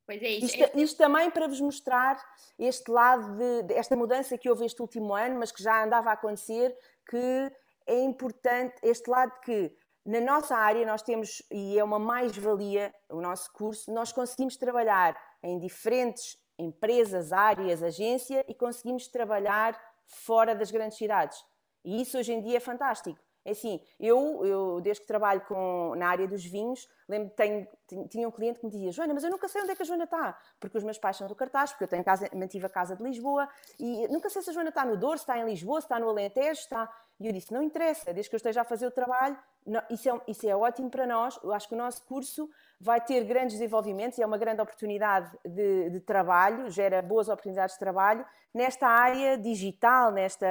Pois 0.06 0.22
é, 0.22 0.28
isso. 0.28 0.46
Isto, 0.46 0.80
isto, 0.80 0.98
também 1.00 1.32
para 1.32 1.48
vos 1.48 1.60
mostrar 1.60 2.24
este 2.60 2.92
lado 2.92 3.36
de, 3.36 3.64
de, 3.64 3.74
esta 3.74 3.96
mudança 3.96 4.38
que 4.38 4.48
houve 4.48 4.64
este 4.64 4.80
último 4.80 5.16
ano, 5.16 5.40
mas 5.40 5.52
que 5.52 5.64
já 5.64 5.84
andava 5.84 6.12
a 6.12 6.14
acontecer, 6.14 6.78
que 7.10 7.52
é 7.88 8.00
importante 8.00 8.76
este 8.84 9.10
lado 9.10 9.32
que 9.42 9.76
na 10.08 10.22
nossa 10.22 10.56
área 10.56 10.86
nós 10.86 11.02
temos, 11.02 11.44
e 11.52 11.78
é 11.78 11.84
uma 11.84 12.00
mais-valia 12.00 12.96
o 13.10 13.20
nosso 13.20 13.52
curso, 13.52 13.92
nós 13.92 14.14
conseguimos 14.14 14.56
trabalhar 14.56 15.22
em 15.44 15.60
diferentes 15.60 16.38
empresas, 16.58 17.34
áreas, 17.34 17.84
agência 17.84 18.46
e 18.48 18.56
conseguimos 18.56 19.10
trabalhar 19.10 19.78
fora 20.06 20.56
das 20.56 20.72
grandes 20.72 20.98
cidades. 20.98 21.38
E 21.84 22.02
isso 22.02 22.18
hoje 22.18 22.32
em 22.32 22.42
dia 22.42 22.56
é 22.56 22.60
fantástico. 22.62 23.20
É 23.44 23.52
assim, 23.52 23.82
eu, 24.00 24.46
eu 24.46 24.82
desde 24.82 25.02
que 25.02 25.08
trabalho 25.08 25.42
com, 25.42 25.94
na 25.96 26.08
área 26.08 26.28
dos 26.28 26.44
vinhos, 26.44 26.88
lembro 27.08 27.34
tenho, 27.34 27.68
tinha 28.10 28.28
um 28.28 28.32
cliente 28.32 28.60
que 28.60 28.66
me 28.66 28.72
dizia, 28.72 28.92
Joana, 28.92 29.14
mas 29.14 29.24
eu 29.24 29.30
nunca 29.30 29.48
sei 29.48 29.62
onde 29.62 29.72
é 29.72 29.76
que 29.76 29.82
a 29.82 29.86
Joana 29.86 30.04
está, 30.06 30.38
porque 30.60 30.78
os 30.78 30.84
meus 30.84 30.98
pais 30.98 31.18
são 31.18 31.28
do 31.28 31.36
cartaz, 31.36 31.72
porque 31.72 31.84
eu 31.84 31.88
tenho 31.88 32.04
casa, 32.04 32.30
mantive 32.34 32.66
a 32.66 32.70
casa 32.70 32.96
de 32.96 33.04
Lisboa, 33.04 33.48
e 33.80 34.08
nunca 34.10 34.30
sei 34.30 34.42
se 34.42 34.50
a 34.50 34.54
Joana 34.54 34.70
está 34.70 34.84
no 34.84 34.98
Douro, 34.98 35.18
se 35.18 35.24
está 35.24 35.38
em 35.38 35.46
Lisboa, 35.46 35.80
se 35.80 35.86
está 35.86 36.00
no 36.00 36.10
Alentejo, 36.10 36.60
está... 36.60 36.90
E 37.20 37.28
eu 37.28 37.34
disse, 37.34 37.52
não 37.52 37.64
interessa, 37.64 38.14
desde 38.14 38.30
que 38.30 38.36
eu 38.36 38.38
esteja 38.38 38.62
a 38.62 38.64
fazer 38.64 38.86
o 38.86 38.92
trabalho, 38.92 39.38
não, 39.66 39.82
isso, 39.90 40.10
é, 40.10 40.22
isso 40.28 40.48
é 40.48 40.56
ótimo 40.56 40.90
para 40.90 41.08
nós, 41.08 41.40
eu 41.44 41.52
acho 41.52 41.68
que 41.68 41.74
o 41.74 41.78
nosso 41.78 42.06
curso 42.06 42.50
vai 42.80 43.02
ter 43.02 43.24
grandes 43.24 43.54
desenvolvimentos 43.58 44.18
e 44.18 44.22
é 44.22 44.26
uma 44.26 44.38
grande 44.38 44.62
oportunidade 44.62 45.36
de, 45.44 45.90
de 45.90 46.00
trabalho, 46.00 46.70
gera 46.70 47.02
boas 47.02 47.28
oportunidades 47.28 47.74
de 47.74 47.80
trabalho 47.80 48.26
nesta 48.54 48.88
área 48.88 49.38
digital, 49.38 50.12
nesta 50.12 50.48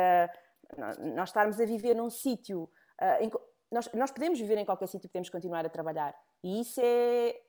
nós 1.14 1.28
estarmos 1.28 1.60
a 1.60 1.64
viver 1.64 1.94
num 1.94 2.10
sítio, 2.10 2.68
uh, 3.00 3.40
nós, 3.70 3.92
nós, 3.92 4.10
podemos 4.10 4.38
viver 4.38 4.58
em 4.58 4.64
qualquer 4.64 4.88
sítio, 4.88 5.08
podemos 5.08 5.30
continuar 5.30 5.64
a 5.64 5.68
trabalhar. 5.68 6.14
E 6.42 6.60
isso 6.60 6.80
é, 6.82 7.40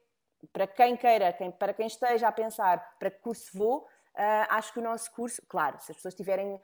para 0.52 0.68
quem 0.68 0.96
queira, 0.96 1.34
quem, 1.34 1.52
para 1.52 1.74
quem 1.74 1.88
esteja 1.88 2.28
a 2.28 2.32
pensar 2.32 2.98
para 3.00 3.12
que 3.12 3.20
curso 3.20 3.58
vou, 3.58 3.88
uh, 4.18 4.48
acho 4.50 4.74
que 4.74 4.80
o 4.80 4.82
nosso 4.82 5.12
curso, 5.12 5.42
claro, 5.48 5.80
se 5.80 5.92
as 5.92 5.98
pessoas 5.98 6.16
tiverem 6.16 6.56
uh, 6.56 6.62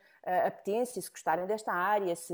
apetência, 0.47 1.01
se 1.01 1.09
gostarem 1.09 1.45
desta 1.45 1.71
área, 1.71 2.15
se. 2.15 2.33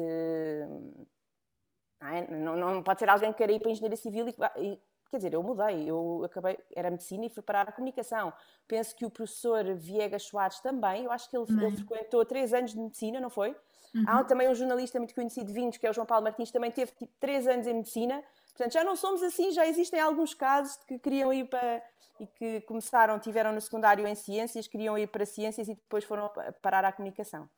Não, 2.02 2.08
é? 2.08 2.28
não, 2.32 2.56
não, 2.56 2.84
pode 2.84 3.00
ser 3.00 3.10
alguém 3.10 3.32
que 3.32 3.38
queira 3.38 3.54
ir 3.54 3.60
para 3.60 3.70
a 3.70 3.72
engenharia 3.72 3.98
civil 3.98 4.28
e, 4.28 4.36
e 4.58 4.82
quer 5.10 5.18
dizer, 5.18 5.34
eu 5.34 5.44
mudei, 5.44 5.90
eu 5.90 6.24
acabei, 6.24 6.58
era 6.76 6.90
medicina 6.90 7.26
e 7.26 7.30
fui 7.30 7.44
parar 7.44 7.68
a 7.68 7.72
comunicação. 7.72 8.32
Penso 8.68 8.96
que 8.96 9.06
o 9.06 9.10
professor 9.10 9.66
Viegas 9.76 10.24
Soares 10.24 10.60
também, 10.60 11.06
eu 11.06 11.12
acho 11.12 11.30
que 11.30 11.36
ele, 11.36 11.46
ele 11.66 11.76
frequentou 11.78 12.24
três 12.26 12.54
anos 12.54 12.72
de 12.72 12.80
medicina, 12.80 13.20
não 13.20 13.30
foi? 13.30 13.56
Uhum. 13.94 14.04
Há 14.08 14.24
também 14.24 14.48
um 14.48 14.56
jornalista 14.56 15.00
muito 15.00 15.16
conhecido 15.16 15.48
de 15.48 15.54
vinhos, 15.54 15.78
que 15.78 15.88
é 15.88 15.90
o 15.90 15.94
João 15.94 16.06
Paulo 16.06 16.24
Martins, 16.24 16.52
também 16.52 16.72
teve 16.72 16.92
tipo, 16.92 17.12
três 17.20 17.48
anos 17.48 17.66
em 17.66 17.74
medicina. 17.74 18.24
Portanto, 18.50 18.74
já 18.74 18.84
não 18.84 18.96
somos 18.96 19.24
assim, 19.24 19.52
já 19.52 19.66
existem 19.66 20.00
alguns 20.00 20.34
casos 20.34 20.78
de 20.78 20.86
que 20.86 21.00
queriam 21.00 21.34
ir 21.34 21.46
para. 21.46 21.82
E 22.20 22.28
que 22.28 22.62
começaram, 22.62 23.20
tiveram 23.20 23.54
no 23.54 23.62
secundário 23.62 24.08
em 24.08 24.16
ciências, 24.16 24.68
queriam 24.68 24.98
ir 24.98 25.08
para 25.08 25.26
ciências 25.26 25.68
e 25.68 25.76
depois 25.76 26.04
foram 26.04 26.30
parar 26.62 26.86
à 26.86 26.92
comunicação. 26.92 27.50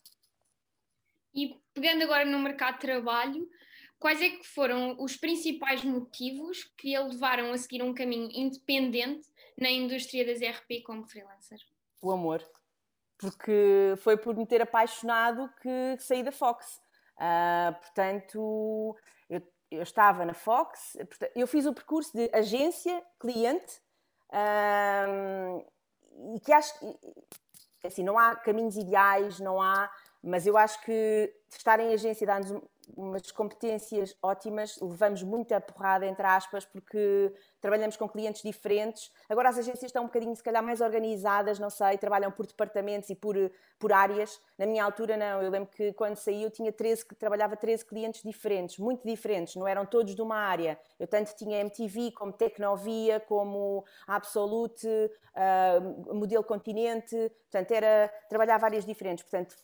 E 1.33 1.59
pegando 1.73 2.03
agora 2.03 2.25
no 2.25 2.39
mercado 2.39 2.75
de 2.75 2.81
trabalho, 2.81 3.49
quais 3.99 4.21
é 4.21 4.29
que 4.29 4.47
foram 4.47 4.95
os 4.99 5.15
principais 5.15 5.83
motivos 5.83 6.63
que 6.77 6.95
a 6.95 7.03
levaram 7.03 7.53
a 7.53 7.57
seguir 7.57 7.81
um 7.81 7.93
caminho 7.93 8.29
independente 8.33 9.27
na 9.57 9.69
indústria 9.69 10.25
das 10.25 10.41
RP 10.41 10.83
como 10.85 11.07
freelancer? 11.07 11.59
O 12.01 12.11
amor 12.11 12.43
porque 13.21 13.93
foi 13.97 14.17
por 14.17 14.35
me 14.35 14.47
ter 14.47 14.63
apaixonado 14.63 15.47
que 15.61 15.95
saí 15.99 16.23
da 16.23 16.31
Fox. 16.31 16.81
Uh, 17.15 17.79
portanto, 17.79 18.97
eu, 19.29 19.41
eu, 19.69 19.83
estava 19.83 20.25
na 20.25 20.33
Fox, 20.33 20.97
eu 21.35 21.45
fiz 21.45 21.67
o 21.67 21.73
percurso 21.73 22.11
de 22.17 22.31
agência, 22.33 23.03
cliente, 23.19 23.79
uh, 24.31 25.65
e 26.35 26.39
que 26.39 26.51
acho 26.51 26.77
que 26.79 27.87
assim, 27.87 28.03
não 28.03 28.17
há 28.17 28.35
caminhos 28.35 28.75
ideais, 28.75 29.39
não 29.39 29.61
há, 29.61 29.91
mas 30.23 30.45
eu 30.45 30.57
acho 30.57 30.81
que 30.81 31.33
estar 31.49 31.79
em 31.79 31.93
agência 31.93 32.27
dá-nos 32.27 32.51
umas 32.95 33.31
competências 33.31 34.15
ótimas, 34.21 34.77
levamos 34.81 35.23
muita 35.23 35.59
porrada, 35.59 36.05
entre 36.05 36.25
aspas, 36.25 36.65
porque 36.65 37.33
trabalhamos 37.61 37.95
com 37.95 38.09
clientes 38.09 38.41
diferentes. 38.41 39.11
Agora 39.29 39.49
as 39.49 39.57
agências 39.57 39.85
estão 39.85 40.03
um 40.03 40.07
bocadinho, 40.07 40.35
se 40.35 40.43
calhar, 40.43 40.63
mais 40.63 40.81
organizadas, 40.81 41.59
não 41.59 41.69
sei, 41.69 41.97
trabalham 41.97 42.31
por 42.31 42.47
departamentos 42.47 43.09
e 43.09 43.15
por, 43.15 43.35
por 43.79 43.93
áreas. 43.93 44.41
Na 44.57 44.65
minha 44.65 44.83
altura, 44.83 45.15
não. 45.15 45.41
Eu 45.41 45.49
lembro 45.49 45.69
que 45.69 45.93
quando 45.93 46.15
saí 46.15 46.43
eu 46.43 46.51
tinha 46.51 46.71
13, 46.71 47.05
trabalhava 47.19 47.55
13 47.55 47.85
clientes 47.85 48.23
diferentes, 48.23 48.77
muito 48.77 49.07
diferentes, 49.07 49.55
não 49.55 49.67
eram 49.67 49.85
todos 49.85 50.15
de 50.15 50.21
uma 50.21 50.35
área. 50.35 50.77
Eu 50.99 51.07
tanto 51.07 51.35
tinha 51.35 51.59
MTV, 51.59 52.11
como 52.11 52.33
Tecnovia, 52.33 53.19
como 53.19 53.85
Absolute, 54.07 54.87
uh, 54.87 56.15
Modelo 56.15 56.43
Continente, 56.43 57.31
portanto, 57.49 57.71
era, 57.71 58.11
trabalhava 58.29 58.65
áreas 58.65 58.85
diferentes. 58.85 59.23
Portanto, 59.23 59.55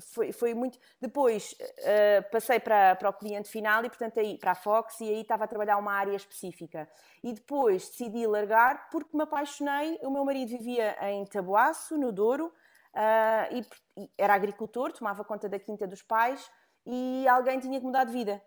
foi, 0.00 0.32
foi 0.32 0.54
muito... 0.54 0.78
Depois 1.00 1.52
uh, 1.52 2.30
passei 2.30 2.60
para, 2.60 2.96
para 2.96 3.08
o 3.08 3.12
cliente 3.12 3.48
final 3.48 3.84
e, 3.84 3.88
portanto, 3.88 4.20
aí 4.20 4.36
para 4.36 4.52
a 4.52 4.54
Fox 4.54 5.00
e 5.00 5.08
aí 5.08 5.20
estava 5.20 5.44
a 5.44 5.46
trabalhar 5.46 5.76
uma 5.78 5.92
área 5.92 6.14
específica. 6.14 6.88
E 7.22 7.32
depois 7.46 7.88
decidi 7.88 8.26
largar 8.26 8.90
porque 8.90 9.16
me 9.16 9.22
apaixonei. 9.22 9.98
O 10.02 10.10
meu 10.10 10.24
marido 10.24 10.48
vivia 10.48 10.96
em 11.08 11.24
Taboaço, 11.24 11.96
no 11.96 12.10
Douro, 12.10 12.46
uh, 12.46 13.62
e, 13.96 14.10
era 14.18 14.34
agricultor, 14.34 14.92
tomava 14.92 15.24
conta 15.24 15.48
da 15.48 15.58
quinta 15.58 15.86
dos 15.86 16.02
pais 16.02 16.50
e 16.84 17.26
alguém 17.28 17.60
tinha 17.60 17.78
que 17.78 17.86
mudar 17.86 18.02
de 18.02 18.12
vida. 18.12 18.42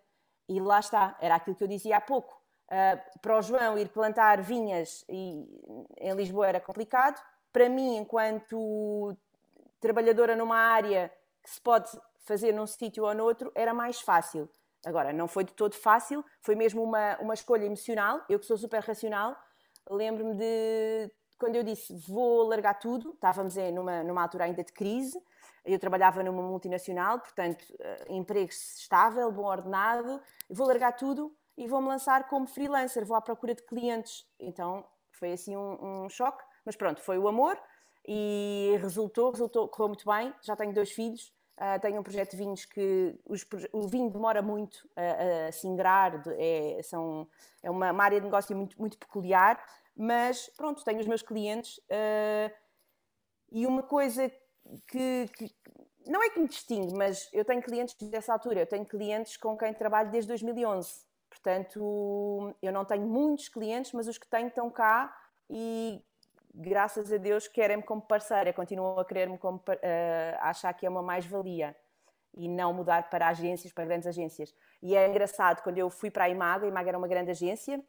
E 0.50 0.60
lá 0.60 0.79
está, 0.79 1.18
era 1.22 1.36
aquilo 1.36 1.56
que 1.56 1.63
eu 1.63 1.68
dizia 1.68 1.96
há 1.96 2.01
pouco. 2.01 2.38
Uh, 2.68 3.20
para 3.22 3.38
o 3.38 3.41
João 3.41 3.77
ir 3.77 3.88
plantar 3.88 4.41
vinhas 4.41 5.06
e, 5.08 5.48
em 5.98 6.13
Lisboa 6.13 6.48
era 6.48 6.60
complicado. 6.60 7.24
Para 7.53 7.70
mim, 7.70 7.96
enquanto 7.96 9.15
trabalhadora 9.79 10.36
numa 10.36 10.58
área 10.58 11.10
que 11.41 11.50
se 11.50 11.62
pode 11.62 11.89
fazer 12.25 12.51
num 12.51 12.68
sítio 12.68 13.06
ou 13.06 13.15
noutro, 13.15 13.50
era 13.56 13.74
mais 13.74 14.01
fácil. 14.01 14.50
Agora, 14.86 15.12
não 15.12 15.27
foi 15.27 15.43
de 15.43 15.53
todo 15.53 15.75
fácil, 15.75 16.24
foi 16.41 16.55
mesmo 16.55 16.81
uma, 16.81 17.17
uma 17.19 17.33
escolha 17.33 17.65
emocional. 17.65 18.24
Eu 18.29 18.39
que 18.39 18.45
sou 18.45 18.57
super 18.57 18.81
racional, 18.81 19.36
lembro-me 19.89 20.36
de 20.36 21.12
quando 21.38 21.55
eu 21.55 21.63
disse 21.63 21.95
vou 22.07 22.43
largar 22.43 22.75
tudo, 22.75 23.12
estávamos 23.13 23.57
em, 23.57 23.71
numa, 23.71 24.03
numa 24.03 24.21
altura 24.21 24.43
ainda 24.43 24.63
de 24.63 24.74
crise, 24.74 25.21
eu 25.65 25.79
trabalhava 25.79 26.24
numa 26.24 26.41
multinacional, 26.41 27.19
portanto, 27.19 27.63
uh, 27.63 28.13
emprego 28.13 28.50
estável, 28.50 29.31
bom 29.31 29.45
ordenado, 29.45 30.21
vou 30.50 30.67
largar 30.67 30.93
tudo 30.93 31.33
e 31.57 31.67
vou-me 31.67 31.88
lançar 31.88 32.27
como 32.27 32.48
freelancer, 32.48 33.05
vou 33.05 33.15
à 33.15 33.21
procura 33.21 33.53
de 33.53 33.63
clientes. 33.63 34.25
Então, 34.39 34.86
foi 35.12 35.33
assim 35.33 35.55
um, 35.55 36.05
um 36.05 36.09
choque, 36.09 36.43
mas 36.65 36.75
pronto, 36.75 37.01
foi 37.01 37.17
o 37.17 37.27
amor 37.27 37.59
e 38.07 38.77
resultou, 38.81 39.31
resultou, 39.31 39.67
correu 39.67 39.89
muito 39.89 40.05
bem, 40.05 40.33
já 40.41 40.55
tenho 40.55 40.74
dois 40.74 40.91
filhos, 40.91 41.33
Uh, 41.60 41.78
tenho 41.82 42.00
um 42.00 42.04
projeto 42.04 42.32
de 42.32 42.38
vinhos 42.38 42.63
que 42.63 43.20
os, 43.25 43.46
o 43.74 43.86
vinho 43.86 44.10
demora 44.10 44.42
muito 44.42 44.89
a, 44.96 45.50
a 45.50 45.51
se 45.51 45.68
ingrar, 45.68 46.24
é, 46.38 46.80
são, 46.82 47.28
é 47.62 47.70
uma, 47.70 47.92
uma, 47.92 48.01
área 48.01 48.18
de 48.18 48.25
negócio 48.25 48.56
muito, 48.56 48.80
muito 48.80 48.98
peculiar, 48.98 49.62
mas 49.94 50.50
pronto, 50.56 50.86
tenho 50.86 51.01
os 51.01 51.06
meus 51.06 51.22
clientes 51.22 51.78
uh, 51.80 52.56
e 53.51 53.68
uma 53.68 53.84
coisa 53.84 54.32
que, 54.88 55.30
que, 55.36 55.54
não 56.08 56.24
é 56.24 56.30
que 56.30 56.39
me 56.39 56.48
distingue, 56.48 56.94
mas 56.94 57.28
eu 57.34 57.44
tenho 57.44 57.62
clientes 57.62 57.94
dessa 58.10 58.32
altura, 58.32 58.62
eu 58.62 58.68
tenho 58.68 58.86
clientes 58.86 59.36
com 59.36 59.58
quem 59.58 59.74
trabalho 59.74 60.10
desde 60.10 60.30
2011, 60.30 61.06
portanto 61.30 62.56
eu 62.62 62.72
não 62.72 62.86
tenho 62.86 63.06
muitos 63.06 63.50
clientes, 63.50 63.92
mas 63.92 64.08
os 64.08 64.18
que 64.18 64.30
tenho 64.30 64.48
estão 64.48 64.72
cá 64.72 65.13
e 65.50 66.01
graças 66.53 67.12
a 67.12 67.18
Deus, 67.18 67.48
querem-me 67.48 67.84
como 67.84 68.01
parceira, 68.01 68.51
continuam 68.53 69.00
a 69.00 69.06
querer-me 69.06 69.38
como 69.38 69.58
uh, 69.58 69.63
achar 70.39 70.74
que 70.74 70.86
é 70.86 70.89
uma 70.89 71.01
mais-valia 71.01 71.75
e 72.36 72.48
não 72.48 72.74
mudar 72.74 73.10
para 73.10 73.27
agências, 73.27 73.74
para 73.74 73.86
grandes 73.86 74.08
agências. 74.08 74.53
E 74.82 74.96
é 74.96 75.08
engraçado, 75.08 75.62
quando 75.62 75.77
eu 75.77 75.89
fui 75.89 76.12
para 76.12 76.25
a 76.25 76.29
Imaga, 76.29 76.65
a 76.65 76.70
Imaga 76.70 76.89
era 76.89 76.98
uma 76.98 77.08
grande 77.08 77.32
agência, 77.32 77.84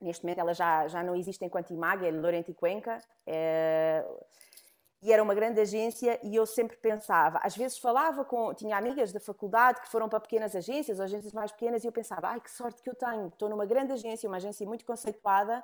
neste 0.00 0.24
momento 0.24 0.38
ela 0.38 0.54
já, 0.54 0.88
já 0.88 1.02
não 1.02 1.14
existe 1.14 1.44
enquanto 1.44 1.72
Imaga, 1.72 2.06
é 2.06 2.10
Lorente 2.10 2.50
e 2.50 2.54
Cuenca, 2.54 2.98
é... 3.26 4.04
e 5.02 5.12
era 5.12 5.22
uma 5.22 5.34
grande 5.34 5.60
agência 5.60 6.18
e 6.22 6.34
eu 6.34 6.46
sempre 6.46 6.76
pensava, 6.76 7.40
às 7.42 7.56
vezes 7.56 7.78
falava 7.78 8.24
com, 8.24 8.54
tinha 8.54 8.76
amigas 8.76 9.12
da 9.12 9.20
faculdade 9.20 9.80
que 9.80 9.88
foram 9.88 10.08
para 10.08 10.20
pequenas 10.20 10.56
agências, 10.56 10.98
ou 10.98 11.04
agências 11.04 11.32
mais 11.32 11.52
pequenas, 11.52 11.84
e 11.84 11.86
eu 11.86 11.92
pensava, 11.92 12.28
ai 12.28 12.40
que 12.40 12.50
sorte 12.50 12.82
que 12.82 12.88
eu 12.88 12.94
tenho, 12.94 13.28
estou 13.28 13.48
numa 13.48 13.66
grande 13.66 13.92
agência, 13.92 14.28
uma 14.28 14.38
agência 14.38 14.66
muito 14.66 14.84
conceituada, 14.84 15.62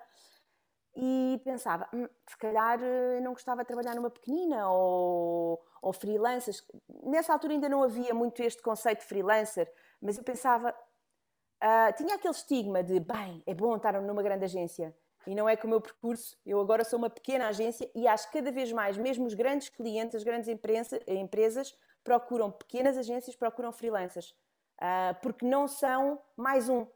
e 0.96 1.40
pensava, 1.44 1.86
hum, 1.92 2.08
se 2.26 2.36
calhar 2.38 2.82
eh, 2.82 3.20
não 3.20 3.32
gostava 3.32 3.62
de 3.62 3.68
trabalhar 3.68 3.94
numa 3.94 4.10
pequenina 4.10 4.70
ou, 4.70 5.62
ou 5.82 5.92
freelancers. 5.92 6.66
Nessa 7.04 7.34
altura 7.34 7.52
ainda 7.52 7.68
não 7.68 7.82
havia 7.82 8.14
muito 8.14 8.42
este 8.42 8.62
conceito 8.62 9.00
de 9.00 9.06
freelancer, 9.06 9.70
mas 10.00 10.16
eu 10.16 10.24
pensava, 10.24 10.70
uh, 10.70 11.96
tinha 11.96 12.14
aquele 12.14 12.34
estigma 12.34 12.82
de, 12.82 12.98
bem, 12.98 13.42
é 13.46 13.54
bom 13.54 13.76
estar 13.76 14.00
numa 14.00 14.22
grande 14.22 14.44
agência. 14.46 14.96
E 15.26 15.34
não 15.34 15.48
é 15.48 15.56
que 15.56 15.66
o 15.66 15.68
meu 15.68 15.80
percurso, 15.80 16.36
eu 16.46 16.58
agora 16.60 16.84
sou 16.84 16.98
uma 16.98 17.10
pequena 17.10 17.48
agência 17.48 17.90
e 17.94 18.06
acho 18.06 18.30
cada 18.30 18.50
vez 18.50 18.72
mais, 18.72 18.96
mesmo 18.96 19.26
os 19.26 19.34
grandes 19.34 19.68
clientes, 19.68 20.14
as 20.14 20.22
grandes 20.22 20.48
empresa, 20.48 21.00
empresas, 21.06 21.76
procuram 22.02 22.50
pequenas 22.50 22.96
agências, 22.96 23.36
procuram 23.36 23.72
freelancers. 23.72 24.34
Uh, 24.80 25.14
porque 25.20 25.44
não 25.44 25.66
são 25.66 26.22
mais 26.36 26.68
um, 26.68 26.86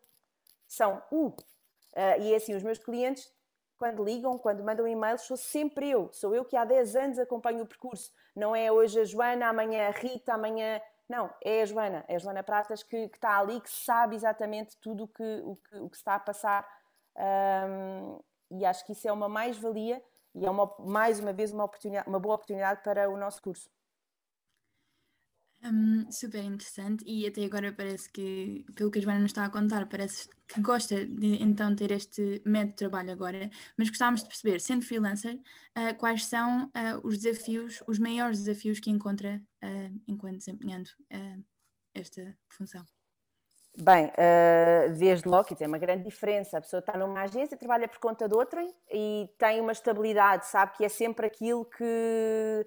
são 0.66 1.02
o. 1.11 1.28
Uh, 1.28 2.21
e 2.21 2.33
é 2.33 2.37
assim, 2.37 2.54
os 2.54 2.62
meus 2.62 2.78
clientes, 2.78 3.33
quando 3.80 4.04
ligam, 4.04 4.37
quando 4.37 4.62
mandam 4.62 4.87
e-mails, 4.87 5.22
sou 5.22 5.38
sempre 5.38 5.90
eu. 5.90 6.12
Sou 6.12 6.34
eu 6.34 6.44
que 6.44 6.54
há 6.54 6.66
10 6.66 6.96
anos 6.96 7.18
acompanho 7.18 7.62
o 7.62 7.66
percurso. 7.66 8.12
Não 8.37 8.54
é 8.54 8.70
hoje 8.70 9.00
a 9.00 9.04
Joana, 9.04 9.49
amanhã 9.49 9.88
a 9.88 9.90
Rita, 9.90 10.34
amanhã. 10.34 10.78
Não, 11.08 11.32
é 11.42 11.62
a 11.62 11.64
Joana, 11.64 12.04
é 12.06 12.16
a 12.16 12.18
Joana 12.18 12.42
Pratas 12.42 12.82
que, 12.82 13.08
que 13.08 13.16
está 13.16 13.38
ali, 13.38 13.58
que 13.58 13.70
sabe 13.70 14.14
exatamente 14.14 14.76
tudo 14.82 15.08
que, 15.08 15.42
o 15.44 15.56
que, 15.56 15.76
o 15.78 15.88
que 15.88 15.96
está 15.96 16.16
a 16.16 16.20
passar 16.20 16.68
um, 17.16 18.20
e 18.50 18.66
acho 18.66 18.84
que 18.84 18.92
isso 18.92 19.08
é 19.08 19.12
uma 19.12 19.30
mais-valia 19.30 20.02
e 20.34 20.44
é 20.44 20.50
uma, 20.50 20.72
mais 20.80 21.18
uma 21.18 21.32
vez 21.32 21.50
uma, 21.50 21.64
oportunidade, 21.64 22.06
uma 22.06 22.20
boa 22.20 22.34
oportunidade 22.34 22.82
para 22.82 23.08
o 23.08 23.16
nosso 23.16 23.40
curso. 23.40 23.70
Um, 25.62 26.11
super 26.11 26.43
interessante 26.43 27.05
e 27.07 27.26
até 27.26 27.45
agora 27.45 27.71
parece 27.71 28.11
que, 28.11 28.64
pelo 28.75 28.90
que 28.90 28.99
a 28.99 29.02
Joana 29.02 29.21
nos 29.21 29.31
está 29.31 29.45
a 29.45 29.50
contar, 29.50 29.87
parece 29.87 30.26
que 30.49 30.59
gosta 30.62 31.05
de 31.05 31.43
então 31.43 31.76
ter 31.76 31.90
este 31.90 32.40
método 32.47 32.71
de 32.71 32.76
trabalho 32.76 33.12
agora, 33.12 33.50
mas 33.76 33.90
gostávamos 33.90 34.23
de 34.23 34.29
perceber, 34.29 34.59
sendo 34.59 34.87
freelancer, 34.87 35.35
uh, 35.35 35.95
quais 35.99 36.25
são 36.25 36.64
uh, 36.64 37.07
os 37.07 37.19
desafios, 37.19 37.83
os 37.87 37.99
maiores 37.99 38.38
desafios 38.43 38.81
que 38.81 38.88
encontra 38.90 39.38
uh, 39.62 40.00
enquanto 40.09 40.38
desempenhando 40.38 40.88
esta 41.95 42.35
função. 42.49 42.83
Bem, 43.76 44.11
desde 44.99 45.29
logo, 45.29 45.52
dizer, 45.52 45.64
é 45.64 45.69
uma 45.69 45.79
grande 45.79 46.05
diferença. 46.05 46.59
A 46.59 46.61
pessoa 46.61 46.81
está 46.81 46.99
numa 46.99 47.23
agência, 47.23 47.57
trabalha 47.57 47.87
por 47.87 47.99
conta 47.99 48.29
de 48.29 48.35
outra 48.35 48.67
e 48.90 49.29
tem 49.38 49.61
uma 49.61 49.73
estabilidade, 49.73 50.47
sabe 50.47 50.73
que 50.76 50.85
é 50.85 50.88
sempre 50.88 51.26
aquilo 51.26 51.64
que. 51.64 52.67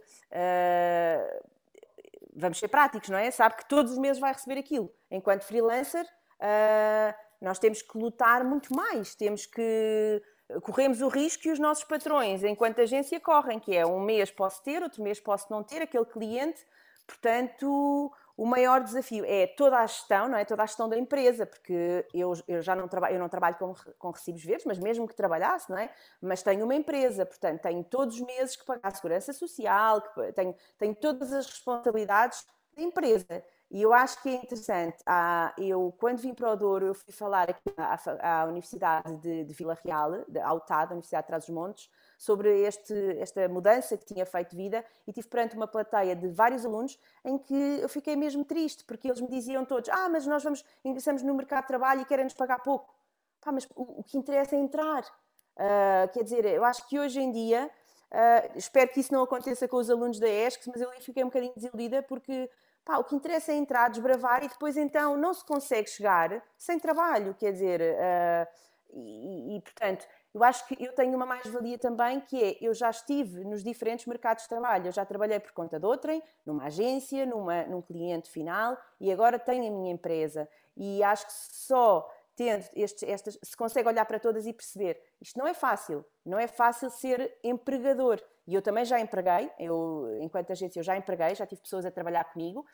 Vamos 2.36 2.60
ser 2.60 2.68
práticos, 2.68 3.10
não 3.10 3.18
é? 3.18 3.30
Sabe 3.32 3.56
que 3.58 3.68
todos 3.68 3.92
os 3.92 3.98
meses 3.98 4.20
vai 4.20 4.34
receber 4.34 4.60
aquilo. 4.60 4.92
Enquanto 5.12 5.44
freelancer, 5.44 6.04
uh, 6.06 7.14
nós 7.42 7.60
temos 7.60 7.82
que 7.82 7.98
lutar 7.98 8.44
muito 8.44 8.74
mais, 8.76 9.16
temos 9.16 9.46
que. 9.46 10.22
Corremos 10.62 11.02
o 11.02 11.08
risco 11.08 11.44
que 11.44 11.52
os 11.52 11.58
nossos 11.58 11.84
patrões, 11.84 12.44
enquanto 12.44 12.82
agência, 12.82 13.20
correm, 13.20 13.60
que 13.60 13.76
é 13.76 13.86
um 13.86 14.00
mês 14.00 14.30
posso 14.30 14.62
ter, 14.62 14.84
outro 14.84 15.02
mês 15.02 15.20
posso 15.20 15.48
não 15.50 15.64
ter 15.64 15.82
aquele 15.82 16.06
cliente, 16.06 16.64
portanto 17.08 18.12
o 18.36 18.46
maior 18.46 18.84
desafio 18.84 19.24
é 19.26 19.46
toda 19.46 19.78
a 19.78 19.86
gestão, 19.86 20.28
não 20.28 20.38
é? 20.38 20.44
Toda 20.44 20.64
a 20.64 20.66
gestão 20.66 20.90
da 20.90 20.98
empresa, 20.98 21.46
porque 21.46 22.06
eu, 22.14 22.34
eu 22.48 22.62
já 22.62 22.76
não 22.76 22.88
trabalho, 22.88 23.16
eu 23.16 23.20
não 23.20 23.30
trabalho 23.30 23.56
com, 23.58 23.74
com 23.98 24.12
recibos 24.12 24.44
verdes, 24.44 24.66
mas 24.66 24.80
mesmo 24.80 25.08
que 25.08 25.16
trabalhasse, 25.16 25.70
não 25.70 25.78
é? 25.78 25.94
Mas 26.22 26.42
tenho 26.42 26.66
uma 26.66 26.74
empresa, 26.74 27.26
portanto, 27.26 27.62
tenho 27.62 27.84
todos 27.84 28.16
os 28.16 28.22
meses 28.22 28.56
que 28.56 28.66
pagar 28.66 28.88
a 28.88 28.96
segurança 28.96 29.34
social, 29.34 30.02
que 30.02 30.34
tenho, 30.34 30.56
tenho 30.80 30.96
todas 30.96 31.32
as 31.32 31.46
responsabilidades 31.46 32.46
da 32.76 32.82
empresa. 32.82 33.44
E 33.70 33.82
eu 33.82 33.92
acho 33.92 34.22
que 34.22 34.30
é 34.30 34.36
interessante. 34.36 34.98
Ah, 35.06 35.54
eu, 35.58 35.92
quando 36.00 36.20
vim 36.20 36.34
para 36.34 36.52
o 36.52 36.56
Douro, 36.56 36.88
eu 36.88 36.94
fui 36.94 37.12
falar 37.12 37.50
aqui 37.50 37.74
à, 37.76 38.42
à 38.42 38.46
Universidade 38.46 39.16
de, 39.18 39.44
de 39.46 39.54
Vila 39.54 39.78
Real, 39.84 40.12
à 40.44 40.54
UTAD, 40.54 40.94
Universidade 40.94 41.24
de 41.24 41.28
Trás-os-Montes, 41.28 41.90
sobre 42.24 42.62
este, 42.62 42.94
esta 43.20 43.50
mudança 43.50 43.98
que 43.98 44.06
tinha 44.06 44.26
feito 44.26 44.56
vida 44.56 44.84
e 45.06 45.12
tive 45.12 45.28
perante 45.28 45.58
uma 45.58 45.68
plateia 45.68 46.16
de 46.16 46.30
vários 46.30 46.66
alunos 46.66 46.98
em 47.26 47.38
que 47.38 47.54
eu 47.82 47.90
fiquei 47.90 48.16
mesmo 48.16 48.46
triste, 48.46 48.86
porque 48.86 49.10
eles 49.10 49.20
me 49.20 49.28
diziam 49.28 49.66
todos: 49.66 49.90
Ah, 49.90 50.08
mas 50.08 50.26
nós 50.26 50.42
vamos, 50.42 50.64
ingressamos 50.86 51.22
no 51.22 51.34
mercado 51.34 51.64
de 51.64 51.68
trabalho 51.68 52.02
e 52.02 52.06
querem-nos 52.06 52.34
pagar 52.34 52.60
pouco. 52.60 52.96
Pá, 53.42 53.52
mas 53.52 53.68
o, 53.76 54.00
o, 54.00 54.04
que 54.06 54.18
interessa 54.18 54.56
é 54.56 54.60
entrar. 54.60 55.04
Uh, 55.04 56.08
quer 56.14 56.24
dizer, 56.24 56.46
eu 56.46 56.64
acho 56.64 56.88
que 56.88 56.98
hoje 56.98 57.20
em 57.20 57.30
dia, 57.30 57.70
uh, 58.10 58.58
espero 58.58 58.90
que 58.90 59.02
isso 59.02 59.12
não 59.12 59.22
aconteça 59.22 59.68
com 59.68 59.76
os 59.76 59.90
alunos 59.90 60.18
da 60.18 60.30
ESC, 60.30 60.70
mas 60.70 60.80
eu 60.80 60.90
fiquei 61.02 61.24
um 61.24 61.28
bocadinho 61.28 61.54
desiludida 61.54 62.02
porque 62.04 62.50
pá, 62.86 63.00
o 63.00 63.04
que 63.04 63.16
interessa 63.16 63.52
é 63.52 63.56
entrar, 63.56 63.90
desbravar 63.90 64.46
e 64.46 64.48
depois 64.48 64.78
então 64.78 65.18
não 65.18 65.34
se 65.34 65.44
consegue 65.44 65.90
chegar 65.90 66.42
sem 66.58 66.80
trabalho, 66.80 67.36
quer 67.38 67.52
dizer, 67.52 67.82
uh, 67.82 68.48
e, 68.94 69.58
e, 69.58 69.62
portanto 69.62 70.08
eu 70.34 70.44
acho 70.44 70.68
que 70.68 70.76
eu 70.84 70.94
tenho 70.94 71.16
uma 71.16 71.26
mais-valia 71.26 71.78
também, 71.78 72.20
que 72.20 72.44
é, 72.44 72.58
eu 72.60 72.74
já 72.74 72.90
estive 72.90 73.44
nos 73.44 73.64
diferentes 73.64 74.06
mercados 74.08 74.44
de 74.44 74.50
trabalho, 74.50 74.88
eu 74.88 74.92
já 74.92 75.06
trabalhei 75.06 75.40
por 75.40 75.52
conta 75.52 75.80
de 75.80 75.86
outrem, 75.86 76.24
numa 76.46 76.66
agência, 76.66 77.26
numa, 77.26 77.64
num 77.66 77.82
cliente 77.82 78.30
final, 78.30 78.78
e 79.00 79.12
agora 79.12 79.38
tenho 79.38 79.68
a 79.68 79.72
minha 79.72 79.92
empresa. 79.92 80.50
E 80.76 81.04
acho 81.04 81.28
que 81.28 81.34
só 81.34 82.10
tendo 82.36 82.66
estes, 82.76 83.04
estas, 83.04 83.38
se 83.44 83.56
consegue 83.56 83.88
olhar 83.88 84.06
para 84.06 84.20
todas 84.20 84.48
e 84.48 84.54
perceber, 84.54 85.00
isto 85.22 85.38
não 85.38 85.48
é 85.48 85.54
fácil, 85.54 86.04
não 86.26 86.40
é 86.40 86.48
fácil 86.48 86.90
ser 86.90 87.38
empregador. 87.44 88.20
E 88.48 88.56
eu 88.56 88.62
também 88.62 88.84
já 88.84 89.00
empreguei, 89.00 89.52
eu, 89.60 90.18
enquanto 90.20 90.52
agência, 90.52 90.80
eu 90.80 90.84
já 90.84 90.98
empreguei, 90.98 91.36
já 91.36 91.46
tive 91.46 91.62
pessoas 91.62 91.86
a 91.86 91.92
trabalhar 91.92 92.24
comigo, 92.26 92.66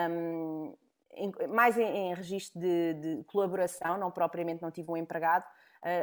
um, 0.00 0.74
mais 1.48 1.78
em, 1.78 1.84
em 1.84 2.14
registro 2.14 2.60
de, 2.60 2.94
de, 2.94 3.24
colaboração, 3.24 3.96
não 3.98 4.10
propriamente 4.10 4.62
não 4.62 4.70
tive 4.70 4.90
um 4.90 4.96
empregado, 4.96 5.44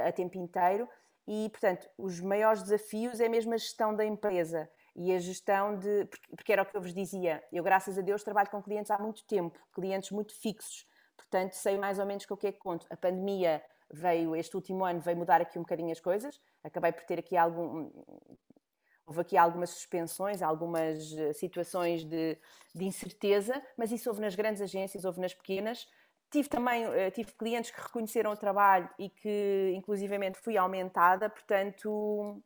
a, 0.08 0.12
tempo 0.12 0.38
inteiro. 0.38 0.88
E, 1.28 1.50
portanto, 1.50 1.88
os 1.98 2.20
maiores 2.20 2.64
desafios 2.64 3.20
é 3.20 3.30
mesmo 3.30 3.54
a 3.54 3.58
gestão 3.58 3.96
da 3.96 4.04
empresa 4.04 4.70
e 4.96 5.14
a 5.14 5.20
gestão 5.20 5.78
de. 5.78 6.08
Porque 6.36 6.52
era 6.52 6.64
o 6.64 6.66
que 6.66 6.76
eu 6.76 6.82
vos 6.82 6.94
dizia, 6.94 7.44
eu, 7.52 7.64
graças 7.64 7.98
a 7.98 8.02
Deus, 8.02 8.24
trabalho 8.24 8.50
com 8.50 8.62
clientes 8.62 8.92
há 8.92 8.98
muito 8.98 9.26
tempo, 9.26 9.60
clientes 9.74 10.12
muito 10.12 10.34
fixos, 10.40 10.86
portanto, 11.16 11.54
sei 11.54 11.78
mais 11.78 12.00
ou 12.00 12.06
menos 12.06 12.26
com 12.26 12.34
o 12.34 12.38
que 12.38 12.48
é 12.48 12.52
que 12.52 12.60
conto. 12.60 12.86
A 12.90 12.98
pandemia 12.98 13.64
veio, 13.94 14.36
este 14.36 14.56
último 14.56 14.84
ano, 14.84 15.00
veio 15.00 15.18
mudar 15.18 15.42
aqui 15.42 15.58
um 15.60 15.64
bocadinho 15.64 15.92
as 15.92 16.00
coisas, 16.00 16.40
acabei 16.64 16.92
por 16.92 17.04
ter 17.04 17.20
aqui 17.20 17.38
algum. 17.38 17.92
Houve 19.06 19.22
aqui 19.22 19.36
algumas 19.36 19.72
suspensões, 19.72 20.42
algumas 20.42 21.12
eh, 21.18 21.34
situações 21.34 22.06
de, 22.06 22.38
de 22.74 22.86
incerteza, 22.86 23.62
mas 23.78 23.92
isso 23.92 24.08
houve 24.10 24.22
nas 24.22 24.36
grandes 24.36 24.62
agências, 24.62 25.04
houve 25.04 25.20
nas 25.20 25.34
pequenas. 25.34 25.86
Tive 26.32 26.48
também 26.48 26.88
uh, 26.88 27.12
tive 27.14 27.34
clientes 27.34 27.72
que 27.72 27.82
reconheceram 27.82 28.32
o 28.32 28.38
trabalho 28.38 28.90
e 28.98 29.10
que, 29.10 29.74
inclusivamente, 29.76 30.40
fui 30.40 30.58
aumentada. 30.58 31.30
Portanto, 31.30 32.42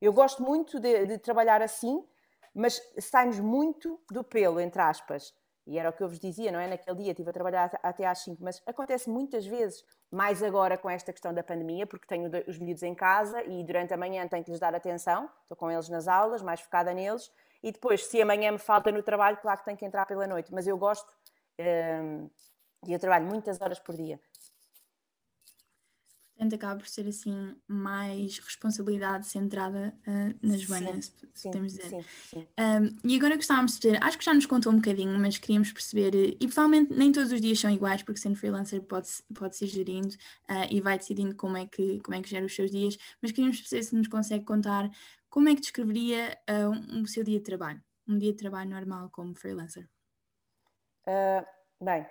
eu 0.00 0.12
gosto 0.12 0.42
muito 0.42 0.80
de, 0.80 1.06
de 1.06 1.18
trabalhar 1.18 1.62
assim, 1.62 2.04
mas 2.52 2.80
sai-nos 2.98 3.38
muito 3.38 4.00
do 4.10 4.24
pelo, 4.24 4.58
entre 4.60 4.82
aspas. 4.82 5.32
E 5.66 5.78
era 5.78 5.90
o 5.90 5.92
que 5.92 6.02
eu 6.02 6.08
vos 6.08 6.18
dizia, 6.18 6.50
não 6.50 6.58
é? 6.58 6.66
Naquele 6.66 6.96
dia 6.96 7.12
estive 7.12 7.30
a 7.30 7.32
trabalhar 7.32 7.70
até 7.82 8.04
às 8.04 8.18
5, 8.24 8.42
mas 8.42 8.60
acontece 8.66 9.08
muitas 9.08 9.46
vezes, 9.46 9.84
mais 10.10 10.42
agora 10.42 10.76
com 10.76 10.90
esta 10.90 11.12
questão 11.12 11.32
da 11.32 11.44
pandemia, 11.44 11.86
porque 11.86 12.08
tenho 12.08 12.28
os 12.48 12.58
miúdos 12.58 12.82
em 12.82 12.94
casa 12.94 13.44
e 13.44 13.62
durante 13.62 13.94
a 13.94 13.96
manhã 13.96 14.26
tenho 14.26 14.42
que 14.42 14.50
lhes 14.50 14.58
dar 14.58 14.74
atenção, 14.74 15.30
estou 15.42 15.56
com 15.56 15.70
eles 15.70 15.88
nas 15.88 16.08
aulas, 16.08 16.42
mais 16.42 16.60
focada 16.60 16.92
neles, 16.92 17.30
e 17.62 17.70
depois, 17.70 18.06
se 18.06 18.20
amanhã 18.20 18.50
me 18.50 18.58
falta 18.58 18.90
no 18.90 19.02
trabalho, 19.02 19.36
claro 19.36 19.58
que 19.58 19.64
tenho 19.66 19.76
que 19.76 19.84
entrar 19.84 20.06
pela 20.06 20.26
noite, 20.26 20.52
mas 20.52 20.66
eu 20.66 20.76
gosto 20.76 21.08
e 22.86 22.92
eu 22.92 22.98
trabalho 22.98 23.26
muitas 23.26 23.60
horas 23.60 23.78
por 23.78 23.96
dia. 23.96 24.20
Portanto, 26.40 26.54
acaba 26.54 26.80
por 26.80 26.88
ser 26.88 27.06
assim 27.06 27.54
mais 27.68 28.38
responsabilidade 28.38 29.26
centrada 29.26 29.94
uh, 30.06 30.34
na 30.40 30.56
Joana, 30.56 31.02
sim, 31.02 31.12
se 31.34 31.42
podemos 31.42 31.74
dizer. 31.74 31.90
Sim, 31.90 32.04
sim. 32.30 32.46
Um, 32.58 32.96
e 33.10 33.14
agora 33.14 33.36
gostávamos 33.36 33.72
de 33.72 33.80
perceber, 33.80 34.02
acho 34.02 34.16
que 34.16 34.24
já 34.24 34.32
nos 34.32 34.46
contou 34.46 34.72
um 34.72 34.76
bocadinho, 34.76 35.18
mas 35.18 35.36
queríamos 35.36 35.70
perceber, 35.70 36.14
e 36.40 36.46
provavelmente 36.46 36.96
nem 36.96 37.12
todos 37.12 37.30
os 37.30 37.42
dias 37.42 37.60
são 37.60 37.70
iguais, 37.70 38.02
porque 38.02 38.18
sendo 38.18 38.36
freelancer 38.36 38.80
pode, 38.80 39.10
pode 39.34 39.54
ser 39.54 39.66
gerindo 39.66 40.14
uh, 40.14 40.66
e 40.70 40.80
vai 40.80 40.96
decidindo 40.96 41.36
como 41.36 41.58
é, 41.58 41.66
que, 41.66 42.00
como 42.00 42.14
é 42.14 42.22
que 42.22 42.30
gera 42.30 42.46
os 42.46 42.54
seus 42.54 42.70
dias, 42.70 42.96
mas 43.20 43.32
queríamos 43.32 43.58
perceber 43.58 43.82
se 43.82 43.94
nos 43.94 44.08
consegue 44.08 44.46
contar 44.46 44.90
como 45.28 45.50
é 45.50 45.54
que 45.54 45.60
descreveria 45.60 46.38
uh, 46.48 46.70
um, 46.96 47.02
o 47.02 47.06
seu 47.06 47.22
dia 47.22 47.36
de 47.36 47.44
trabalho, 47.44 47.82
um 48.08 48.16
dia 48.16 48.32
de 48.32 48.38
trabalho 48.38 48.70
normal 48.70 49.10
como 49.10 49.34
freelancer. 49.34 49.86
Uh, 51.10 51.44
bem, 51.84 52.06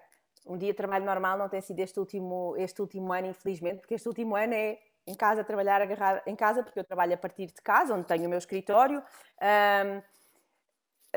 um 0.45 0.57
dia 0.57 0.71
de 0.71 0.77
trabalho 0.77 1.05
normal 1.05 1.37
não 1.37 1.47
tem 1.47 1.61
sido 1.61 1.79
este 1.79 1.97
último, 1.99 2.53
este 2.57 2.81
último 2.81 3.13
ano, 3.13 3.27
infelizmente, 3.27 3.79
porque 3.79 3.93
este 3.93 4.09
último 4.09 4.35
ano 4.35 4.53
é 4.53 4.77
em 5.07 5.15
casa, 5.15 5.43
trabalhar 5.43 5.81
agarrado 5.81 6.21
em 6.27 6.35
casa, 6.35 6.63
porque 6.63 6.79
eu 6.79 6.83
trabalho 6.83 7.13
a 7.13 7.17
partir 7.17 7.47
de 7.47 7.61
casa, 7.61 7.93
onde 7.93 8.05
tenho 8.05 8.25
o 8.25 8.29
meu 8.29 8.37
escritório, 8.37 9.01
um, 9.41 10.01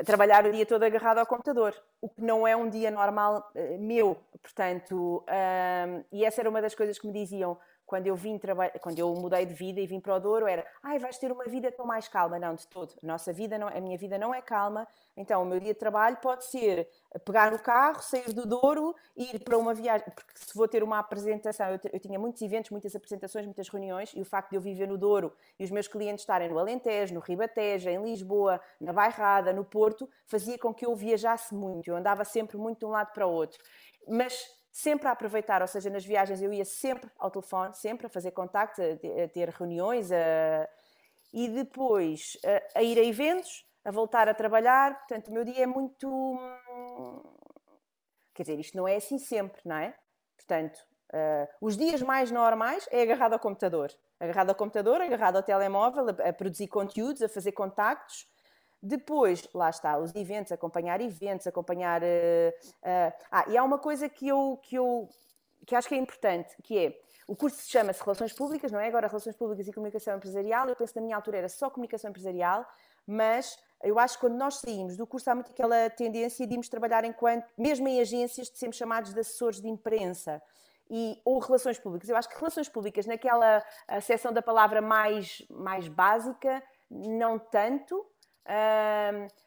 trabalhar 0.05 0.45
o 0.45 0.51
dia 0.51 0.65
todo 0.65 0.83
agarrado 0.83 1.17
ao 1.17 1.25
computador, 1.25 1.75
o 2.01 2.07
que 2.07 2.21
não 2.21 2.47
é 2.47 2.55
um 2.55 2.69
dia 2.69 2.89
normal 2.89 3.51
uh, 3.53 3.79
meu, 3.79 4.15
portanto, 4.41 5.25
um, 5.27 6.03
e 6.11 6.23
essa 6.23 6.41
era 6.41 6.49
uma 6.49 6.61
das 6.61 6.73
coisas 6.73 6.97
que 6.97 7.05
me 7.05 7.13
diziam, 7.13 7.59
quando 7.93 8.07
eu 8.07 8.15
vim 8.15 8.39
quando 8.81 8.97
eu 8.97 9.13
mudei 9.13 9.45
de 9.45 9.53
vida 9.53 9.79
e 9.79 9.85
vim 9.85 9.99
para 9.99 10.15
o 10.15 10.19
Douro, 10.19 10.47
era 10.47 10.65
ai, 10.81 10.97
vais 10.97 11.15
ter 11.19 11.31
uma 11.31 11.43
vida 11.43 11.71
tão 11.71 11.85
mais 11.85 12.07
calma. 12.07 12.39
Não, 12.39 12.55
de 12.55 12.65
todo. 12.65 12.91
A 13.03 13.05
nossa 13.05 13.31
vida 13.31 13.55
não, 13.55 13.67
a 13.67 13.79
minha 13.79 13.95
vida 13.99 14.17
não 14.17 14.33
é 14.33 14.41
calma. 14.41 14.87
Então, 15.15 15.43
o 15.43 15.45
meu 15.45 15.59
dia 15.59 15.75
de 15.75 15.79
trabalho 15.79 16.17
pode 16.17 16.43
ser 16.45 16.89
pegar 17.23 17.51
no 17.51 17.59
carro, 17.59 18.01
sair 18.01 18.33
do 18.33 18.47
Douro, 18.47 18.95
ir 19.15 19.37
para 19.43 19.59
uma 19.59 19.75
viagem, 19.75 20.07
porque 20.09 20.31
se 20.33 20.55
vou 20.55 20.67
ter 20.67 20.81
uma 20.81 20.97
apresentação, 20.97 21.69
eu, 21.69 21.79
eu 21.93 21.99
tinha 21.99 22.17
muitos 22.17 22.41
eventos, 22.41 22.71
muitas 22.71 22.95
apresentações, 22.95 23.45
muitas 23.45 23.69
reuniões, 23.69 24.11
e 24.15 24.21
o 24.21 24.25
facto 24.25 24.49
de 24.49 24.55
eu 24.55 24.61
viver 24.61 24.87
no 24.87 24.97
Douro 24.97 25.31
e 25.59 25.63
os 25.63 25.69
meus 25.69 25.87
clientes 25.87 26.23
estarem 26.23 26.49
no 26.49 26.57
Alentejo, 26.57 27.13
no 27.13 27.19
Ribatejo, 27.19 27.89
em 27.89 28.03
Lisboa, 28.03 28.59
na 28.81 28.91
Bairrada, 28.91 29.53
no 29.53 29.63
Porto, 29.63 30.09
fazia 30.25 30.57
com 30.57 30.73
que 30.73 30.83
eu 30.83 30.95
viajasse 30.95 31.53
muito. 31.53 31.89
Eu 31.89 31.95
andava 31.95 32.25
sempre 32.25 32.57
muito 32.57 32.79
de 32.79 32.85
um 32.85 32.89
lado 32.89 33.13
para 33.13 33.27
o 33.27 33.31
outro. 33.31 33.63
Mas 34.07 34.62
sempre 34.73 35.07
a 35.07 35.11
aproveitar, 35.11 35.61
ou 35.61 35.67
seja, 35.67 35.87
nas 35.91 36.03
viagens 36.03 36.41
eu 36.41 36.51
ia 36.51 36.65
sempre 36.65 37.09
ao 37.19 37.29
telefone, 37.29 37.75
sempre 37.75 38.07
a 38.07 38.09
fazer 38.09 38.31
contactos, 38.31 38.83
a, 38.83 39.27
ter 39.27 39.49
reuniões, 39.49 40.11
a, 40.11 40.67
e 41.31 41.47
depois 41.47 42.35
a, 42.43 42.79
a, 42.79 42.83
ir 42.83 42.97
a 42.97 43.03
eventos, 43.03 43.67
a 43.85 43.91
voltar 43.91 44.27
a 44.27 44.33
trabalhar. 44.33 44.97
Portanto, 44.97 45.27
o 45.27 45.31
meu 45.31 45.45
dia 45.45 45.63
é 45.63 45.67
muito. 45.67 46.39
Quer 48.33 48.43
dizer, 48.43 48.59
isto 48.59 48.75
não 48.75 48.87
é 48.87 48.95
assim 48.95 49.19
sempre, 49.19 49.61
não 49.63 49.75
é? 49.75 49.95
Portanto, 50.35 50.79
uh, 51.13 51.47
os 51.61 51.77
dias 51.77 52.01
mais 52.01 52.31
normais 52.31 52.89
é 52.91 53.03
agarrado 53.03 53.33
ao 53.33 53.39
computador. 53.39 53.91
Agarrado 54.19 54.49
ao 54.49 54.55
computador, 54.55 55.01
agarrado 55.01 55.35
ao 55.35 55.43
telemóvel, 55.43 56.07
a, 56.09 56.29
a 56.29 56.33
produzir 56.33 56.67
conteúdos, 56.67 57.21
a 57.21 57.29
fazer 57.29 57.51
contactos 57.51 58.27
depois, 58.85 59.47
lá 59.53 59.69
está, 59.69 59.97
os 59.97 60.13
eventos, 60.13 60.51
acompanhar 60.51 60.99
eventos, 60.99 61.47
acompanhar. 61.47 62.03
Uh, 62.03 62.05
uh, 62.05 63.13
ah, 63.31 63.45
e 63.47 63.57
há 63.57 63.63
uma 63.63 63.79
coisa 63.79 64.09
que 64.09 64.27
eu, 64.27 64.59
que 64.61 64.75
eu 64.75 65.07
que 65.65 65.73
acho 65.73 65.87
que 65.87 65.95
é 65.95 65.97
importante, 65.97 66.53
que 66.61 66.77
é 66.77 66.99
o 67.25 67.33
curso 67.33 67.61
chama-se 67.69 68.03
Relações 68.03 68.33
Públicas, 68.33 68.69
não 68.73 68.81
é? 68.81 68.87
Agora 68.89 69.07
Relações 69.07 69.37
Públicas 69.37 69.65
e 69.65 69.71
Comunicação 69.71 70.17
Empresarial. 70.17 70.67
Eu 70.67 70.75
penso 70.75 70.91
que 70.91 70.99
na 70.99 71.05
minha 71.05 71.15
altura 71.15 71.37
era 71.37 71.47
só 71.47 71.69
comunicação 71.69 72.09
empresarial, 72.09 72.67
mas 73.07 73.57
eu 73.81 73.97
acho 73.97 74.15
que 74.15 74.21
quando 74.21 74.35
nós 74.35 74.55
saímos 74.55 74.97
do 74.97 75.07
curso 75.07 75.29
há 75.29 75.35
muito 75.35 75.51
aquela 75.51 75.89
tendência 75.89 76.45
de 76.45 76.51
irmos 76.51 76.67
trabalhar 76.67 77.05
enquanto, 77.05 77.47
mesmo 77.57 77.87
em 77.87 78.01
agências, 78.01 78.49
de 78.49 78.57
sermos 78.57 78.75
chamados 78.75 79.13
de 79.13 79.19
assessores 79.21 79.61
de 79.61 79.69
imprensa. 79.69 80.41
E, 80.89 81.17
ou 81.23 81.39
relações 81.39 81.79
públicas. 81.79 82.09
Eu 82.09 82.17
acho 82.17 82.27
que 82.27 82.37
relações 82.37 82.67
públicas, 82.67 83.05
naquela 83.05 83.63
seção 84.01 84.33
da 84.33 84.41
palavra 84.41 84.81
mais, 84.81 85.41
mais 85.49 85.87
básica, 85.87 86.61
não 86.91 87.39
tanto, 87.39 88.05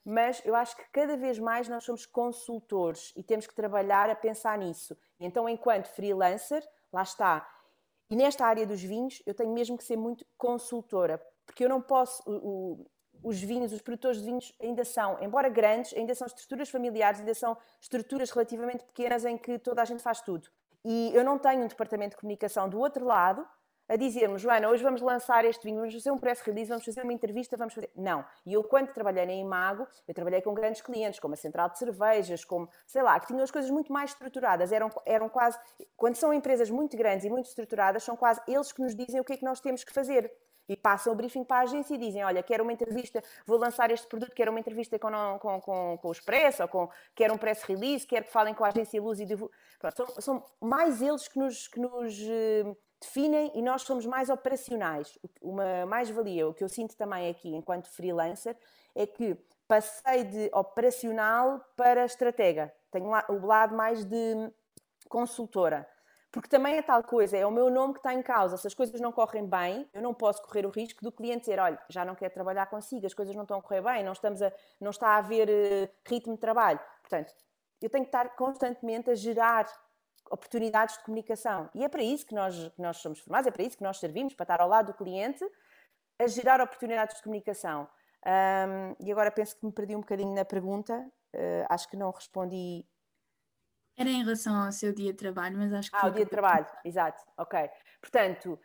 mas 0.05 0.43
eu 0.45 0.55
acho 0.55 0.77
que 0.77 0.85
cada 0.91 1.17
vez 1.17 1.39
mais 1.39 1.69
nós 1.69 1.85
somos 1.85 2.07
consultores 2.07 3.13
e 3.17 3.23
temos 3.23 3.47
que 3.47 3.55
trabalhar 3.55 4.09
a 4.09 4.15
pensar 4.15 4.57
nisso. 4.59 4.97
Então, 5.21 5.49
enquanto 5.49 5.89
freelancer, 5.89 6.67
lá 6.93 7.03
está. 7.03 7.47
E 8.09 8.17
nesta 8.17 8.47
área 8.47 8.67
dos 8.67 8.83
vinhos, 8.83 9.23
eu 9.27 9.35
tenho 9.35 9.53
mesmo 9.53 9.77
que 9.77 9.85
ser 9.85 9.97
muito 9.97 10.25
consultora, 10.37 11.21
porque 11.45 11.65
eu 11.65 11.69
não 11.69 11.81
posso. 11.81 12.23
O, 12.27 12.33
o, 12.33 12.87
os 13.23 13.41
vinhos, 13.41 13.73
os 13.73 13.81
produtores 13.81 14.19
de 14.19 14.27
vinhos 14.27 14.55
ainda 14.61 14.85
são, 14.85 15.19
embora 15.21 15.49
grandes, 15.49 15.93
ainda 15.95 16.15
são 16.15 16.27
estruturas 16.27 16.69
familiares, 16.69 17.19
ainda 17.19 17.35
são 17.35 17.57
estruturas 17.81 18.31
relativamente 18.31 18.85
pequenas 18.85 19.25
em 19.25 19.37
que 19.37 19.59
toda 19.59 19.83
a 19.83 19.85
gente 19.85 20.03
faz 20.03 20.21
tudo. 20.21 20.49
E 20.85 21.11
eu 21.13 21.25
não 21.25 21.39
tenho 21.39 21.65
um 21.65 21.67
departamento 21.67 22.11
de 22.11 22.21
comunicação 22.21 22.69
do 22.69 22.79
outro 22.79 23.05
lado 23.05 23.47
a 23.89 23.97
dizer-me, 23.97 24.39
Joana, 24.39 24.69
hoje 24.69 24.83
vamos 24.83 25.01
lançar 25.01 25.45
este 25.45 25.65
vinho, 25.65 25.79
vamos 25.79 25.95
fazer 25.95 26.11
um 26.11 26.19
press 26.19 26.41
release, 26.41 26.69
vamos 26.69 26.85
fazer 26.85 27.03
uma 27.03 27.13
entrevista, 27.13 27.57
vamos 27.57 27.75
fazer. 27.75 27.91
Não. 27.95 28.25
E 28.45 28.53
eu, 28.53 28.65
quando 28.65 28.93
trabalhei 28.93 29.25
na 29.27 29.33
Imago, 29.33 29.87
eu 30.07 30.15
trabalhei 30.15 30.43
com 30.43 30.53
grandes 30.55 30.81
clientes, 30.81 31.21
como 31.21 31.35
a 31.35 31.37
Central 31.37 31.69
de 31.71 31.79
Cervejas, 31.79 32.45
como, 32.45 32.69
sei 32.87 33.03
lá, 33.03 33.19
que 33.21 33.29
tinham 33.29 33.43
as 33.43 33.51
coisas 33.51 33.71
muito 33.71 33.93
mais 33.93 34.11
estruturadas. 34.11 34.73
Eram, 34.73 34.91
eram 35.05 35.29
quase. 35.29 35.59
Quando 35.97 36.17
são 36.17 36.33
empresas 36.33 36.69
muito 36.71 36.97
grandes 36.97 37.25
e 37.25 37.31
muito 37.31 37.47
estruturadas, 37.47 38.03
são 38.03 38.17
quase 38.17 38.41
eles 38.49 38.73
que 38.73 38.83
nos 38.83 38.95
dizem 38.95 39.21
o 39.21 39.25
que 39.25 39.35
é 39.35 39.37
que 39.37 39.45
nós 39.45 39.61
temos 39.61 39.85
que 39.85 39.93
fazer. 39.93 40.33
E 40.69 40.77
passam 40.77 41.13
o 41.13 41.17
briefing 41.17 41.45
para 41.45 41.59
a 41.59 41.63
agência 41.63 41.95
e 41.95 41.99
dizem: 41.99 42.25
Olha, 42.25 42.43
quero 42.43 42.63
uma 42.63 42.73
entrevista, 42.73 43.23
vou 43.47 43.59
lançar 43.59 43.91
este 43.91 44.07
produto, 44.07 44.35
quero 44.35 44.51
uma 44.51 44.61
entrevista 44.61 44.99
com, 44.99 45.11
com, 45.39 45.61
com, 45.61 45.99
com 45.99 46.09
o 46.09 46.13
Expresso, 46.13 46.63
ou 46.63 46.69
com, 46.69 46.91
quero 47.15 47.35
um 47.35 47.39
press 47.39 47.63
release, 47.63 48.07
quero 48.07 48.25
que 48.25 48.33
falem 48.33 48.55
com 48.55 48.65
a 48.65 48.69
agência 48.69 49.01
Luz 49.01 49.21
e 49.21 49.27
Pronto, 49.27 49.97
são, 49.97 50.07
são 50.21 50.45
mais 50.61 51.03
eles 51.03 51.29
que 51.29 51.39
nos, 51.39 51.69
que 51.69 51.79
nos 51.79 52.19
eh, 52.21 52.77
definem 53.01 53.53
e 53.55 53.63
nós 53.63 53.83
somos 53.83 54.07
mais 54.07 54.29
operacionais. 54.29 55.19
Uma 55.41 55.87
mais-valia, 55.87 56.49
o 56.49 56.55
que 56.55 56.65
eu 56.65 56.69
sinto 56.69 56.97
também 56.97 57.31
aqui 57.31 57.55
enquanto 57.55 57.89
freelancer, 57.89 58.57
é 58.95 59.07
que 59.07 59.37
passei 59.69 60.25
de 60.25 60.51
operacional 60.53 61.61
para 61.77 62.05
estratega. 62.05 62.73
Tenho 62.91 63.11
o 63.29 63.47
lado 63.47 63.77
mais 63.77 64.05
de 64.05 64.51
consultora. 65.09 65.87
Porque 66.37 66.51
também 66.51 66.77
é 66.77 66.83
tal 66.83 67.03
coisa, 67.03 67.35
é 67.35 67.47
o 67.47 67.51
meu 67.51 67.71
nome 67.71 67.95
que 67.95 67.99
está 67.99 68.13
em 68.13 68.21
causa. 68.21 68.59
Se 68.59 68.67
as 68.67 68.75
coisas 68.75 69.01
não 69.01 69.11
correm 69.11 69.47
bem, 69.47 69.89
eu 69.95 70.03
não 70.03 70.13
posso 70.13 70.43
correr 70.43 70.67
o 70.67 70.69
risco 70.69 71.03
do 71.03 71.11
cliente 71.11 71.41
dizer: 71.41 71.59
olha, 71.59 71.81
já 71.89 72.05
não 72.05 72.15
quer 72.15 72.29
trabalhar 72.29 72.67
consigo, 72.67 73.07
as 73.07 73.15
coisas 73.15 73.35
não 73.35 73.45
estão 73.45 73.59
a 73.59 73.63
correr 73.63 73.81
bem, 73.81 74.05
não, 74.05 74.13
estamos 74.13 74.43
a, 74.43 74.53
não 74.79 74.91
está 74.91 75.09
a 75.09 75.17
haver 75.17 75.49
uh, 75.49 75.89
ritmo 76.07 76.35
de 76.35 76.41
trabalho. 76.41 76.79
Portanto, 77.01 77.33
eu 77.81 77.89
tenho 77.89 78.05
que 78.05 78.11
estar 78.11 78.37
constantemente 78.37 79.09
a 79.09 79.15
gerar 79.15 79.67
oportunidades 80.31 80.99
de 80.99 81.05
comunicação. 81.05 81.71
E 81.75 81.83
é 81.83 81.89
para 81.89 82.03
isso 82.03 82.27
que 82.27 82.35
nós, 82.35 82.55
que 82.55 82.83
nós 82.83 82.99
somos 82.99 83.19
formados, 83.21 83.47
é 83.47 83.51
para 83.51 83.63
isso 83.63 83.79
que 83.79 83.83
nós 83.83 83.97
servimos, 83.97 84.35
para 84.35 84.45
estar 84.45 84.61
ao 84.61 84.69
lado 84.69 84.93
do 84.93 84.95
cliente, 84.95 85.43
a 86.19 86.27
gerar 86.27 86.61
oportunidades 86.61 87.17
de 87.17 87.23
comunicação. 87.23 87.89
Um, 88.27 88.95
e 89.07 89.11
agora 89.11 89.31
penso 89.31 89.57
que 89.59 89.65
me 89.65 89.73
perdi 89.73 89.97
um 89.97 90.01
bocadinho 90.01 90.35
na 90.35 90.45
pergunta, 90.45 90.99
uh, 91.35 91.67
acho 91.71 91.89
que 91.89 91.97
não 91.97 92.11
respondi. 92.11 92.85
Era 93.97 94.11
em 94.11 94.23
relação 94.23 94.55
ao 94.55 94.73
seu 94.73 94.93
dia 94.93 95.13
de 95.13 95.17
trabalho, 95.17 95.57
mas 95.57 95.73
acho 95.73 95.91
que. 95.91 95.97
Ah, 95.97 96.07
o 96.07 96.11
dia 96.11 96.25
de 96.25 96.31
trabalho, 96.31 96.67
exato, 96.85 97.23
ok. 97.39 97.69
Portanto, 98.01 98.59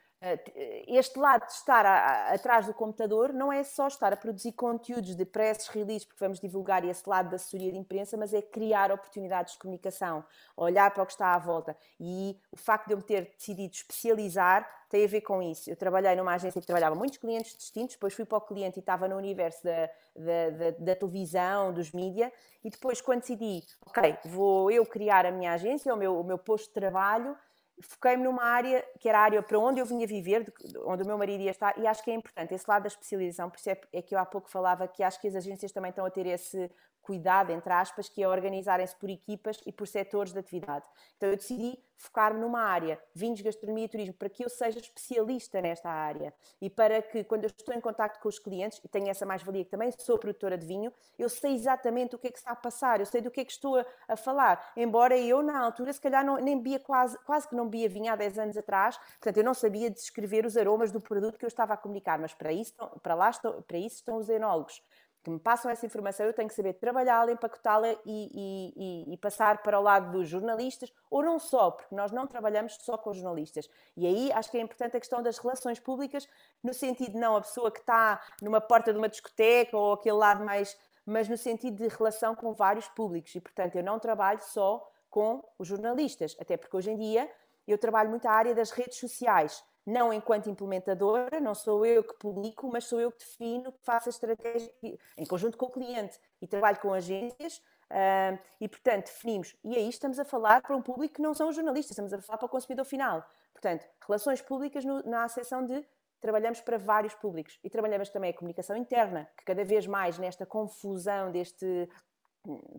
este 0.87 1.17
lado 1.17 1.47
de 1.47 1.53
estar 1.53 1.83
a, 1.83 1.93
a, 1.93 2.33
atrás 2.33 2.67
do 2.67 2.73
computador 2.75 3.33
não 3.33 3.51
é 3.51 3.63
só 3.63 3.87
estar 3.87 4.13
a 4.13 4.15
produzir 4.15 4.51
conteúdos 4.51 5.15
de 5.15 5.25
press 5.25 5.67
release, 5.67 6.05
porque 6.05 6.23
vamos 6.23 6.39
divulgar 6.39 6.85
esse 6.85 7.09
lado 7.09 7.29
da 7.29 7.37
assessoria 7.37 7.71
de 7.71 7.77
imprensa, 7.77 8.15
mas 8.15 8.31
é 8.31 8.41
criar 8.41 8.91
oportunidades 8.91 9.53
de 9.53 9.59
comunicação, 9.59 10.23
olhar 10.55 10.91
para 10.91 11.01
o 11.01 11.05
que 11.07 11.13
está 11.13 11.33
à 11.33 11.39
volta. 11.39 11.75
E 11.99 12.39
o 12.51 12.57
facto 12.57 12.87
de 12.87 12.93
eu 12.93 12.97
me 12.97 13.03
ter 13.03 13.33
decidido 13.35 13.73
especializar 13.73 14.69
tem 14.91 15.03
a 15.03 15.07
ver 15.07 15.21
com 15.21 15.41
isso. 15.41 15.69
Eu 15.69 15.75
trabalhei 15.75 16.15
numa 16.15 16.33
agência 16.33 16.61
que 16.61 16.67
trabalhava 16.67 16.93
muitos 16.93 17.17
clientes 17.17 17.57
distintos, 17.57 17.95
depois 17.95 18.13
fui 18.13 18.25
para 18.25 18.37
o 18.37 18.41
cliente 18.41 18.77
e 18.77 18.81
estava 18.81 19.07
no 19.07 19.15
universo 19.15 19.63
da, 19.63 19.89
da, 20.15 20.49
da, 20.51 20.71
da 20.77 20.95
televisão, 20.95 21.73
dos 21.73 21.91
mídias, 21.91 22.31
e 22.63 22.69
depois, 22.69 23.01
quando 23.01 23.21
decidi, 23.21 23.63
ok, 23.87 24.17
vou 24.25 24.69
eu 24.69 24.85
criar 24.85 25.25
a 25.25 25.31
minha 25.31 25.53
agência, 25.53 25.91
o 25.91 25.97
meu, 25.97 26.19
o 26.19 26.23
meu 26.23 26.37
posto 26.37 26.67
de 26.67 26.73
trabalho 26.73 27.35
foquei-me 27.81 28.23
numa 28.23 28.43
área 28.43 28.85
que 28.99 29.09
era 29.09 29.19
a 29.19 29.21
área 29.21 29.41
para 29.41 29.59
onde 29.59 29.79
eu 29.79 29.85
vinha 29.85 30.05
viver, 30.07 30.51
onde 30.85 31.03
o 31.03 31.05
meu 31.05 31.17
marido 31.17 31.41
ia 31.41 31.51
estar, 31.51 31.77
e 31.77 31.87
acho 31.87 32.03
que 32.03 32.11
é 32.11 32.13
importante 32.13 32.53
esse 32.53 32.65
lado 32.67 32.83
da 32.83 32.87
especialização, 32.87 33.49
por 33.49 33.57
isso 33.57 33.69
é, 33.69 33.81
é 33.93 34.01
que 34.01 34.15
eu 34.15 34.19
há 34.19 34.25
pouco 34.25 34.49
falava 34.49 34.87
que 34.87 35.03
acho 35.03 35.19
que 35.19 35.27
as 35.27 35.35
agências 35.35 35.71
também 35.71 35.89
estão 35.89 36.05
a 36.05 36.09
ter 36.09 36.25
esse 36.25 36.69
cuidado, 37.01 37.51
entre 37.51 37.71
aspas, 37.73 38.07
que 38.07 38.23
é 38.23 38.27
organizarem-se 38.27 38.95
por 38.95 39.09
equipas 39.09 39.59
e 39.65 39.71
por 39.71 39.87
setores 39.87 40.33
de 40.33 40.39
atividade. 40.39 40.85
Então 41.17 41.29
eu 41.29 41.35
decidi 41.35 41.77
focar-me 42.01 42.39
numa 42.39 42.61
área, 42.61 42.99
vinhos, 43.13 43.41
gastronomia 43.41 43.85
e 43.85 43.87
turismo, 43.87 44.13
para 44.15 44.27
que 44.27 44.43
eu 44.43 44.49
seja 44.49 44.79
especialista 44.79 45.61
nesta 45.61 45.89
área 45.89 46.33
e 46.59 46.69
para 46.69 47.01
que 47.01 47.23
quando 47.23 47.43
eu 47.43 47.47
estou 47.47 47.75
em 47.75 47.79
contato 47.79 48.19
com 48.19 48.27
os 48.27 48.39
clientes, 48.39 48.81
e 48.83 48.87
tenho 48.87 49.07
essa 49.07 49.25
mais-valia 49.25 49.63
que 49.63 49.69
também 49.69 49.91
sou 49.99 50.17
produtora 50.17 50.57
de 50.57 50.65
vinho, 50.65 50.91
eu 51.17 51.29
sei 51.29 51.53
exatamente 51.53 52.15
o 52.15 52.19
que 52.19 52.27
é 52.27 52.31
que 52.31 52.39
está 52.39 52.51
a 52.51 52.55
passar, 52.55 52.99
eu 52.99 53.05
sei 53.05 53.21
do 53.21 53.29
que 53.29 53.41
é 53.41 53.45
que 53.45 53.51
estou 53.51 53.77
a, 53.77 53.85
a 54.07 54.17
falar, 54.17 54.73
embora 54.75 55.17
eu 55.17 55.43
na 55.43 55.59
altura 55.59 55.93
se 55.93 56.01
calhar 56.01 56.25
não, 56.25 56.37
nem 56.37 56.59
bia 56.59 56.79
quase, 56.79 57.17
quase 57.19 57.47
que 57.47 57.55
não 57.55 57.69
bia 57.69 57.87
vinho 57.87 58.11
há 58.11 58.15
10 58.15 58.39
anos 58.39 58.57
atrás, 58.57 58.97
portanto 58.97 59.37
eu 59.37 59.43
não 59.43 59.53
sabia 59.53 59.89
descrever 59.89 60.45
os 60.45 60.57
aromas 60.57 60.91
do 60.91 60.99
produto 60.99 61.37
que 61.37 61.45
eu 61.45 61.49
estava 61.49 61.73
a 61.75 61.77
comunicar, 61.77 62.17
mas 62.17 62.33
para 62.33 62.51
isso, 62.51 62.73
para 63.03 63.13
lá 63.13 63.31
para 63.67 63.77
isso 63.77 63.97
estão 63.97 64.17
os 64.17 64.27
enólogos 64.27 64.81
que 65.23 65.29
me 65.29 65.39
passam 65.39 65.69
essa 65.69 65.85
informação, 65.85 66.25
eu 66.25 66.33
tenho 66.33 66.47
que 66.47 66.55
saber 66.55 66.73
trabalhá-la, 66.73 67.31
empacotá-la 67.31 67.91
e, 67.91 67.97
e, 68.05 69.13
e, 69.13 69.17
passar 69.17 69.61
para 69.61 69.79
o 69.79 69.83
lado 69.83 70.11
dos 70.11 70.27
jornalistas, 70.27 70.91
ou 71.09 71.23
não 71.23 71.37
só, 71.37 71.71
porque 71.71 71.93
nós 71.93 72.11
não 72.11 72.25
trabalhamos 72.25 72.75
só 72.81 72.97
com 72.97 73.13
jornalistas. 73.13 73.69
E 73.95 74.07
aí 74.07 74.31
acho 74.31 74.49
que 74.49 74.57
é 74.57 74.61
importante 74.61 74.97
a 74.97 74.99
questão 74.99 75.21
das 75.21 75.37
relações 75.37 75.79
públicas, 75.79 76.27
no 76.63 76.73
sentido 76.73 77.19
não 77.19 77.35
a 77.35 77.41
pessoa 77.41 77.71
que 77.71 77.79
está 77.79 78.19
numa 78.41 78.59
porta 78.59 78.91
de 78.91 78.97
uma 78.97 79.07
discoteca 79.07 79.77
ou 79.77 79.93
aquele 79.93 80.17
lado 80.17 80.43
mais, 80.43 80.75
mas 81.05 81.29
no 81.29 81.37
sentido 81.37 81.77
de 81.77 81.87
relação 81.87 82.35
com 82.35 82.53
vários 82.53 82.87
públicos. 82.87 83.35
E 83.35 83.39
portanto 83.39 83.75
eu 83.75 83.83
não 83.83 83.99
trabalho 83.99 84.41
só 84.41 84.89
com 85.09 85.43
os 85.59 85.67
jornalistas, 85.67 86.35
até 86.39 86.57
porque 86.57 86.75
hoje 86.75 86.89
em 86.89 86.97
dia 86.97 87.31
eu 87.67 87.77
trabalho 87.77 88.09
muito 88.09 88.25
a 88.27 88.31
área 88.31 88.55
das 88.55 88.71
redes 88.71 88.97
sociais 88.97 89.63
não 89.85 90.13
enquanto 90.13 90.49
implementadora, 90.49 91.39
não 91.39 91.55
sou 91.55 91.85
eu 91.85 92.03
que 92.03 92.13
publico, 92.15 92.69
mas 92.71 92.85
sou 92.85 92.99
eu 92.99 93.11
que 93.11 93.19
defino, 93.19 93.71
que 93.71 93.83
faço 93.83 94.09
a 94.09 94.11
estratégia 94.11 94.71
em 95.17 95.25
conjunto 95.25 95.57
com 95.57 95.65
o 95.65 95.71
cliente 95.71 96.19
e 96.41 96.47
trabalho 96.47 96.79
com 96.79 96.93
agências 96.93 97.57
uh, 97.89 98.39
e, 98.59 98.67
portanto, 98.67 99.05
definimos. 99.07 99.55
E 99.63 99.75
aí 99.75 99.89
estamos 99.89 100.19
a 100.19 100.25
falar 100.25 100.61
para 100.61 100.75
um 100.75 100.81
público 100.81 101.15
que 101.15 101.21
não 101.21 101.33
são 101.33 101.49
os 101.49 101.55
jornalistas, 101.55 101.91
estamos 101.91 102.13
a 102.13 102.21
falar 102.21 102.37
para 102.37 102.45
o 102.45 102.49
consumidor 102.49 102.85
final. 102.85 103.25
Portanto, 103.53 103.85
relações 104.07 104.41
públicas 104.41 104.85
no, 104.85 105.03
na 105.03 105.23
acessão 105.23 105.65
de 105.65 105.85
trabalhamos 106.19 106.61
para 106.61 106.77
vários 106.77 107.15
públicos 107.15 107.59
e 107.63 107.69
trabalhamos 107.69 108.09
também 108.09 108.29
a 108.29 108.33
comunicação 108.33 108.77
interna, 108.77 109.27
que 109.35 109.43
cada 109.43 109.65
vez 109.65 109.87
mais 109.87 110.19
nesta 110.19 110.45
confusão 110.45 111.31
deste 111.31 111.89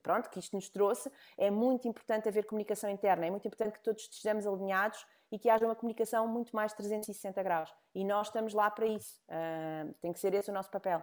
pronto, 0.02 0.30
que 0.30 0.38
isto 0.38 0.54
nos 0.54 0.68
trouxe, 0.68 1.10
é 1.38 1.50
muito 1.50 1.86
importante 1.88 2.28
haver 2.28 2.46
comunicação 2.46 2.90
interna, 2.90 3.26
é 3.26 3.30
muito 3.30 3.46
importante 3.46 3.74
que 3.74 3.82
todos 3.82 4.02
estejamos 4.02 4.46
alinhados 4.46 5.06
e 5.30 5.38
que 5.38 5.48
haja 5.48 5.64
uma 5.64 5.74
comunicação 5.74 6.26
muito 6.26 6.54
mais 6.54 6.72
360 6.72 7.42
graus. 7.42 7.74
E 7.94 8.04
nós 8.04 8.28
estamos 8.28 8.52
lá 8.52 8.70
para 8.70 8.86
isso. 8.86 9.20
Uh, 9.28 9.92
tem 10.00 10.12
que 10.12 10.20
ser 10.20 10.34
esse 10.34 10.50
o 10.50 10.54
nosso 10.54 10.70
papel. 10.70 11.02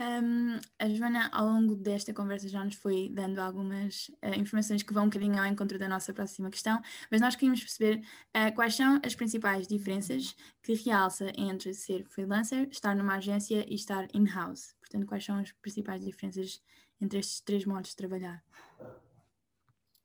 Um, 0.00 0.58
a 0.80 0.88
Joana, 0.88 1.30
ao 1.32 1.46
longo 1.46 1.76
desta 1.76 2.12
conversa, 2.12 2.48
já 2.48 2.64
nos 2.64 2.74
foi 2.74 3.08
dando 3.12 3.38
algumas 3.38 4.08
uh, 4.24 4.34
informações 4.36 4.82
que 4.82 4.92
vão 4.92 5.04
um 5.04 5.08
bocadinho 5.08 5.38
ao 5.38 5.46
encontro 5.46 5.78
da 5.78 5.88
nossa 5.88 6.12
próxima 6.12 6.50
questão, 6.50 6.82
mas 7.10 7.20
nós 7.20 7.36
queríamos 7.36 7.60
perceber 7.60 8.04
uh, 8.36 8.52
quais 8.56 8.74
são 8.74 9.00
as 9.04 9.14
principais 9.14 9.68
diferenças 9.68 10.34
que 10.62 10.74
realça 10.74 11.30
entre 11.36 11.72
ser 11.74 12.04
freelancer, 12.06 12.68
estar 12.72 12.96
numa 12.96 13.16
agência 13.16 13.64
e 13.68 13.74
estar 13.76 14.08
in-house. 14.12 14.74
Portanto, 14.80 15.06
quais 15.06 15.24
são 15.24 15.38
as 15.38 15.52
principais 15.52 16.04
diferenças 16.04 16.60
entre 17.00 17.20
estes 17.20 17.40
três 17.40 17.64
modos 17.64 17.90
de 17.90 17.96
trabalhar? 17.96 18.42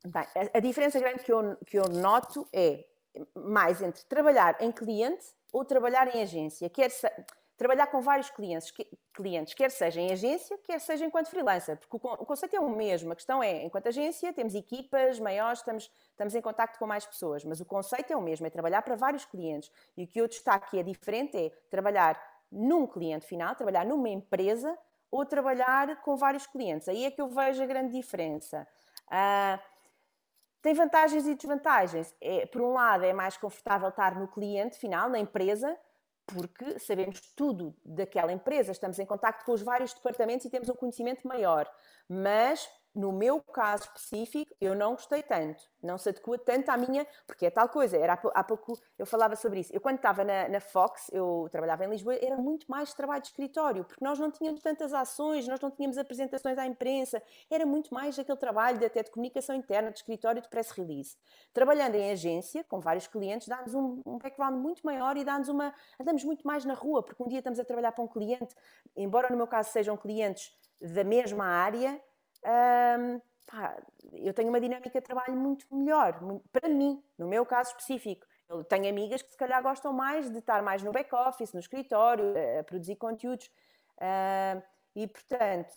Bem, 0.05 0.27
a, 0.53 0.57
a 0.57 0.59
diferença 0.59 0.99
grande 0.99 1.23
que 1.23 1.33
eu, 1.33 1.57
que 1.65 1.79
eu 1.79 1.89
noto 1.89 2.47
é 2.53 2.85
mais 3.35 3.81
entre 3.81 4.03
trabalhar 4.05 4.55
em 4.61 4.71
cliente 4.71 5.25
ou 5.51 5.65
trabalhar 5.65 6.15
em 6.15 6.21
agência. 6.21 6.69
Quer 6.69 6.91
trabalhar 7.59 7.87
com 7.87 7.99
vários 7.99 8.29
clientes, 8.29 8.71
que, 8.71 8.87
clientes, 9.13 9.53
quer 9.53 9.69
seja 9.69 9.99
em 9.99 10.13
agência, 10.13 10.57
quer 10.59 10.79
seja 10.79 11.05
enquanto 11.05 11.27
freelancer, 11.27 11.77
porque 11.77 11.97
o, 11.97 12.13
o, 12.13 12.25
conceito 12.25 12.55
é 12.55 12.59
o 12.59 12.69
mesmo. 12.69 13.11
A 13.11 13.15
questão 13.15 13.43
é, 13.43 13.65
enquanto 13.65 13.87
agência, 13.87 14.31
temos 14.31 14.55
equipas 14.55 15.19
maiores, 15.19 15.59
estamos, 15.59 15.91
estamos 16.09 16.33
em 16.33 16.41
contato 16.41 16.79
com 16.79 16.87
mais 16.87 17.05
pessoas, 17.05 17.43
mas 17.43 17.59
o 17.59 17.65
conceito 17.65 18.13
é 18.13 18.15
o 18.15 18.21
mesmo, 18.21 18.47
é 18.47 18.49
trabalhar 18.49 18.81
para 18.81 18.95
vários 18.95 19.25
clientes. 19.25 19.69
E 19.97 20.05
o 20.05 20.07
que 20.07 20.21
eu 20.21 20.27
destaco 20.29 20.69
que 20.69 20.79
é 20.79 20.83
diferente 20.83 21.35
é 21.35 21.49
trabalhar 21.69 22.17
num 22.49 22.87
cliente 22.87 23.25
final, 23.25 23.53
trabalhar 23.55 23.85
numa 23.85 24.07
empresa 24.07 24.77
ou 25.11 25.25
trabalhar 25.25 26.01
com 26.01 26.15
vários 26.15 26.47
clientes. 26.47 26.87
Aí 26.87 27.03
é 27.03 27.11
que 27.11 27.21
eu 27.21 27.27
vejo 27.27 27.61
a 27.61 27.65
grande 27.65 27.91
diferença. 27.91 28.65
Uh, 29.07 29.59
tem 30.61 30.73
vantagens 30.73 31.27
e 31.27 31.35
desvantagens. 31.35 32.15
É, 32.21 32.45
por 32.45 32.61
um 32.61 32.71
lado, 32.71 33.03
é 33.03 33.11
mais 33.11 33.35
confortável 33.35 33.89
estar 33.89 34.17
no 34.17 34.29
cliente 34.29 34.77
final, 34.77 35.09
na 35.09 35.19
empresa, 35.19 35.77
porque 36.33 36.79
sabemos 36.79 37.19
tudo 37.35 37.75
daquela 37.83 38.31
empresa, 38.31 38.71
estamos 38.71 38.99
em 38.99 39.05
contato 39.05 39.43
com 39.43 39.51
os 39.51 39.61
vários 39.61 39.93
departamentos 39.93 40.45
e 40.45 40.49
temos 40.49 40.69
um 40.69 40.75
conhecimento 40.75 41.27
maior. 41.27 41.69
Mas 42.07 42.69
no 42.93 43.11
meu 43.11 43.41
caso 43.41 43.83
específico, 43.83 44.53
eu 44.59 44.75
não 44.75 44.93
gostei 44.93 45.21
tanto, 45.21 45.63
não 45.81 45.97
se 45.97 46.09
adequa 46.09 46.37
tanto 46.39 46.69
à 46.69 46.77
minha, 46.77 47.05
porque 47.27 47.45
é 47.45 47.49
tal 47.49 47.69
coisa, 47.69 47.97
era 47.97 48.13
há 48.13 48.43
pouco 48.43 48.79
eu 48.97 49.05
falava 49.05 49.35
sobre 49.35 49.59
isso. 49.59 49.73
Eu 49.73 49.79
quando 49.79 49.97
estava 49.97 50.23
na, 50.23 50.49
na, 50.49 50.59
Fox, 50.59 51.09
eu 51.11 51.47
trabalhava 51.51 51.85
em 51.85 51.89
Lisboa, 51.89 52.15
era 52.15 52.35
muito 52.35 52.65
mais 52.69 52.93
trabalho 52.93 53.21
de 53.21 53.27
escritório, 53.27 53.85
porque 53.85 54.03
nós 54.03 54.17
não 54.17 54.31
tínhamos 54.31 54.61
tantas 54.61 54.93
ações, 54.93 55.47
nós 55.47 55.59
não 55.59 55.71
tínhamos 55.71 55.97
apresentações 55.97 56.57
à 56.57 56.65
imprensa, 56.65 57.21
era 57.49 57.65
muito 57.65 57.93
mais 57.93 58.17
aquele 58.17 58.37
trabalho 58.37 58.79
de, 58.79 58.85
até 58.85 59.03
de 59.03 59.11
comunicação 59.11 59.55
interna, 59.55 59.91
de 59.91 59.99
escritório, 59.99 60.41
de 60.41 60.49
press 60.49 60.71
release. 60.71 61.15
Trabalhando 61.53 61.95
em 61.95 62.11
agência, 62.11 62.63
com 62.63 62.79
vários 62.79 63.07
clientes, 63.07 63.47
dá-nos 63.47 63.73
um, 63.73 64.01
um 64.05 64.17
background 64.17 64.55
muito 64.55 64.81
maior 64.85 65.15
e 65.15 65.23
dá-nos 65.23 65.47
uma... 65.47 65.73
andamos 65.99 66.23
muito 66.23 66.45
mais 66.45 66.65
na 66.65 66.73
rua, 66.73 67.03
porque 67.03 67.21
um 67.21 67.27
dia 67.27 67.39
estamos 67.39 67.59
a 67.59 67.63
trabalhar 67.63 67.91
para 67.91 68.03
um 68.03 68.07
cliente, 68.07 68.53
embora 68.95 69.29
no 69.29 69.37
meu 69.37 69.47
caso 69.47 69.71
sejam 69.71 69.95
clientes 69.95 70.51
da 70.81 71.03
mesma 71.03 71.45
área, 71.45 72.01
pá, 72.41 73.77
eu 74.13 74.33
tenho 74.33 74.49
uma 74.49 74.59
dinâmica 74.59 74.89
de 74.89 75.01
trabalho 75.01 75.35
muito 75.35 75.65
melhor, 75.73 76.21
muito, 76.21 76.47
para 76.49 76.69
mim, 76.69 77.03
no 77.17 77.27
meu 77.27 77.45
caso 77.45 77.71
específico. 77.71 78.25
Eu 78.47 78.63
tenho 78.63 78.89
amigas 78.89 79.21
que 79.21 79.31
se 79.31 79.37
calhar 79.37 79.61
gostam 79.61 79.93
mais 79.93 80.29
de 80.29 80.39
estar 80.39 80.61
mais 80.63 80.81
no 80.81 80.91
back-office, 80.91 81.53
no 81.53 81.59
escritório, 81.59 82.33
a 82.59 82.63
produzir 82.63 82.95
conteúdos. 82.95 83.51
E, 84.95 85.07
portanto, 85.07 85.71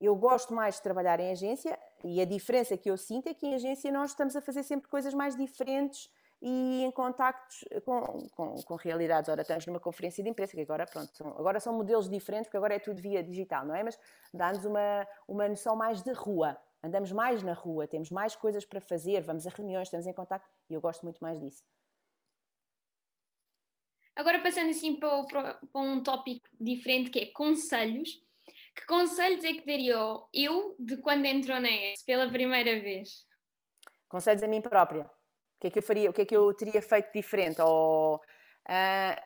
eu 0.00 0.16
gosto 0.16 0.54
mais 0.54 0.76
de 0.76 0.82
trabalhar 0.82 1.20
em 1.20 1.30
agência 1.30 1.78
e 2.02 2.20
a 2.20 2.24
diferença 2.24 2.74
que 2.76 2.90
eu 2.90 2.96
sinto 2.96 3.28
é 3.28 3.34
que 3.34 3.46
em 3.46 3.54
agência 3.54 3.92
nós 3.92 4.10
estamos 4.10 4.34
a 4.34 4.40
fazer 4.40 4.62
sempre 4.62 4.88
coisas 4.88 5.12
mais 5.12 5.36
diferentes 5.36 6.10
e 6.42 6.84
em 6.84 6.90
contactos 6.90 7.64
com, 7.84 8.28
com, 8.30 8.54
com, 8.62 8.74
realidades. 8.76 9.28
Ora, 9.28 9.42
estamos 9.42 9.66
numa 9.66 9.80
conferência 9.80 10.24
de 10.24 10.30
imprensa, 10.30 10.54
que 10.54 10.62
agora, 10.62 10.86
pronto, 10.86 11.14
são, 11.14 11.28
agora 11.28 11.60
são 11.60 11.74
modelos 11.74 12.08
diferentes, 12.08 12.46
porque 12.46 12.56
agora 12.56 12.74
é 12.74 12.78
tudo 12.78 13.00
via 13.00 13.22
digital, 13.22 13.66
não 13.66 13.74
é? 13.74 13.82
Mas 13.82 13.98
dá-nos 14.32 14.64
uma, 14.64 15.06
uma 15.28 15.48
noção 15.48 15.76
mais 15.76 16.02
de 16.02 16.12
rua. 16.12 16.56
Andamos 16.82 17.12
mais 17.12 17.42
na 17.42 17.52
rua, 17.52 17.86
temos 17.86 18.10
mais 18.10 18.34
coisas 18.34 18.64
para 18.64 18.80
fazer, 18.80 19.20
vamos 19.20 19.46
a 19.46 19.50
reuniões, 19.50 19.88
estamos 19.88 20.06
em 20.06 20.14
contato 20.14 20.48
e 20.68 20.72
eu 20.72 20.80
gosto 20.80 21.02
muito 21.02 21.18
mais 21.18 21.38
disso. 21.38 21.62
Agora, 24.16 24.40
passando 24.42 24.70
assim 24.70 24.98
para, 24.98 25.24
para, 25.24 25.54
para 25.54 25.80
um 25.80 26.02
tópico 26.02 26.48
diferente, 26.58 27.10
que 27.10 27.18
é 27.18 27.26
conselhos. 27.26 28.22
Que 28.74 28.86
conselhos 28.86 29.44
é 29.44 29.52
que 29.52 29.66
daria 29.66 29.96
eu 30.32 30.74
de 30.78 30.96
quando 30.98 31.26
entrou 31.26 31.60
na 31.60 31.70
ES 31.70 32.02
pela 32.02 32.30
primeira 32.30 32.80
vez? 32.80 33.26
Conselhos 34.08 34.42
a 34.42 34.48
mim 34.48 34.60
própria 34.60 35.10
que 35.60 35.66
é 35.66 35.70
que 35.70 35.78
eu 35.78 35.82
faria, 35.82 36.10
o 36.10 36.12
que 36.12 36.22
é 36.22 36.24
que 36.24 36.36
eu 36.36 36.52
teria 36.54 36.80
feito 36.80 37.12
diferente? 37.12 37.60
Ou, 37.60 38.16
uh, 38.16 39.22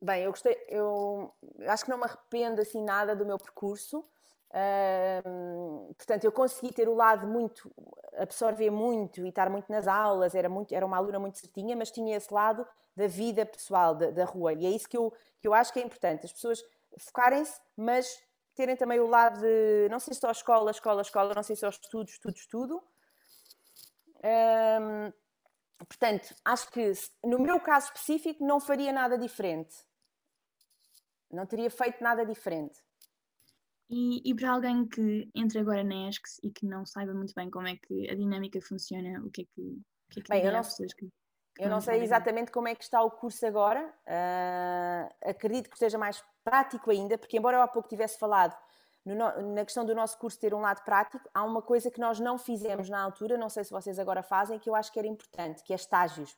bem, 0.00 0.22
eu 0.22 0.30
gostei, 0.30 0.56
eu 0.68 1.34
acho 1.66 1.84
que 1.84 1.90
não 1.90 1.98
me 1.98 2.04
arrependo 2.04 2.60
assim 2.60 2.82
nada 2.84 3.16
do 3.16 3.26
meu 3.26 3.38
percurso. 3.38 4.04
Uh, 4.50 5.94
portanto, 5.94 6.24
eu 6.24 6.32
consegui 6.32 6.72
ter 6.72 6.88
o 6.88 6.94
lado 6.94 7.26
muito, 7.26 7.70
absorver 8.16 8.70
muito 8.70 9.24
e 9.24 9.28
estar 9.28 9.50
muito 9.50 9.70
nas 9.70 9.86
aulas, 9.86 10.34
era, 10.34 10.48
muito, 10.48 10.74
era 10.74 10.84
uma 10.84 10.96
aluna 10.96 11.18
muito 11.18 11.38
certinha, 11.38 11.76
mas 11.76 11.90
tinha 11.90 12.16
esse 12.16 12.32
lado 12.32 12.66
da 12.96 13.06
vida 13.06 13.44
pessoal, 13.46 13.94
da, 13.94 14.10
da 14.10 14.24
rua. 14.24 14.52
E 14.52 14.66
é 14.66 14.70
isso 14.70 14.88
que 14.88 14.96
eu, 14.96 15.12
que 15.40 15.48
eu 15.48 15.54
acho 15.54 15.72
que 15.72 15.80
é 15.80 15.82
importante, 15.82 16.26
as 16.26 16.32
pessoas 16.32 16.62
focarem-se, 16.98 17.60
mas 17.76 18.22
terem 18.54 18.76
também 18.76 18.98
o 19.00 19.06
lado 19.06 19.40
de, 19.40 19.88
não 19.90 20.00
sei 20.00 20.14
se 20.14 20.20
só 20.20 20.30
escola, 20.30 20.70
escola, 20.70 21.02
escola, 21.02 21.34
não 21.34 21.42
sei 21.42 21.54
se 21.54 21.60
só 21.60 21.68
estudo, 21.68 22.08
estudo, 22.08 22.36
estudo, 22.36 22.82
Hum, 24.24 25.12
portanto, 25.78 26.34
acho 26.44 26.70
que 26.70 26.92
no 27.24 27.38
meu 27.38 27.60
caso 27.60 27.86
específico 27.86 28.44
não 28.44 28.60
faria 28.60 28.92
nada 28.92 29.16
diferente. 29.16 29.76
Não 31.30 31.46
teria 31.46 31.70
feito 31.70 32.02
nada 32.02 32.24
diferente. 32.24 32.78
E, 33.90 34.30
e 34.30 34.34
para 34.34 34.50
alguém 34.50 34.86
que 34.86 35.30
entra 35.34 35.60
agora 35.60 35.82
na 35.82 36.08
ESCS 36.08 36.40
e 36.42 36.50
que 36.50 36.66
não 36.66 36.84
saiba 36.84 37.14
muito 37.14 37.32
bem 37.34 37.50
como 37.50 37.66
é 37.66 37.76
que 37.76 38.10
a 38.10 38.14
dinâmica 38.14 38.60
funciona, 38.60 39.20
o 39.24 39.30
que 39.30 39.42
é 39.42 39.44
que, 39.44 39.60
o 39.60 40.10
que, 40.10 40.20
é 40.20 40.22
que 40.22 40.28
bem, 40.28 40.44
eu 40.44 40.52
não, 40.52 40.62
pessoas 40.62 40.92
que, 40.92 41.06
que 41.06 41.64
eu 41.64 41.70
não 41.70 41.80
sei 41.80 42.02
exatamente 42.02 42.50
como 42.50 42.68
é 42.68 42.74
que 42.74 42.84
está 42.84 43.02
o 43.02 43.10
curso 43.10 43.46
agora. 43.46 43.82
Uh, 44.06 45.30
acredito 45.30 45.70
que 45.70 45.76
esteja 45.76 45.96
mais 45.96 46.22
prático 46.44 46.90
ainda, 46.90 47.16
porque 47.16 47.38
embora 47.38 47.56
eu 47.56 47.62
há 47.62 47.68
pouco 47.68 47.88
tivesse 47.88 48.18
falado 48.18 48.54
no, 49.14 49.54
na 49.54 49.64
questão 49.64 49.84
do 49.84 49.94
nosso 49.94 50.18
curso 50.18 50.38
ter 50.38 50.54
um 50.54 50.60
lado 50.60 50.82
prático, 50.84 51.28
há 51.32 51.44
uma 51.44 51.62
coisa 51.62 51.90
que 51.90 52.00
nós 52.00 52.18
não 52.18 52.38
fizemos 52.38 52.88
na 52.88 53.00
altura, 53.00 53.36
não 53.36 53.48
sei 53.48 53.64
se 53.64 53.70
vocês 53.70 53.98
agora 53.98 54.22
fazem, 54.22 54.58
que 54.58 54.68
eu 54.68 54.74
acho 54.74 54.92
que 54.92 54.98
era 54.98 55.08
importante, 55.08 55.62
que 55.62 55.72
é 55.72 55.76
estágios. 55.76 56.36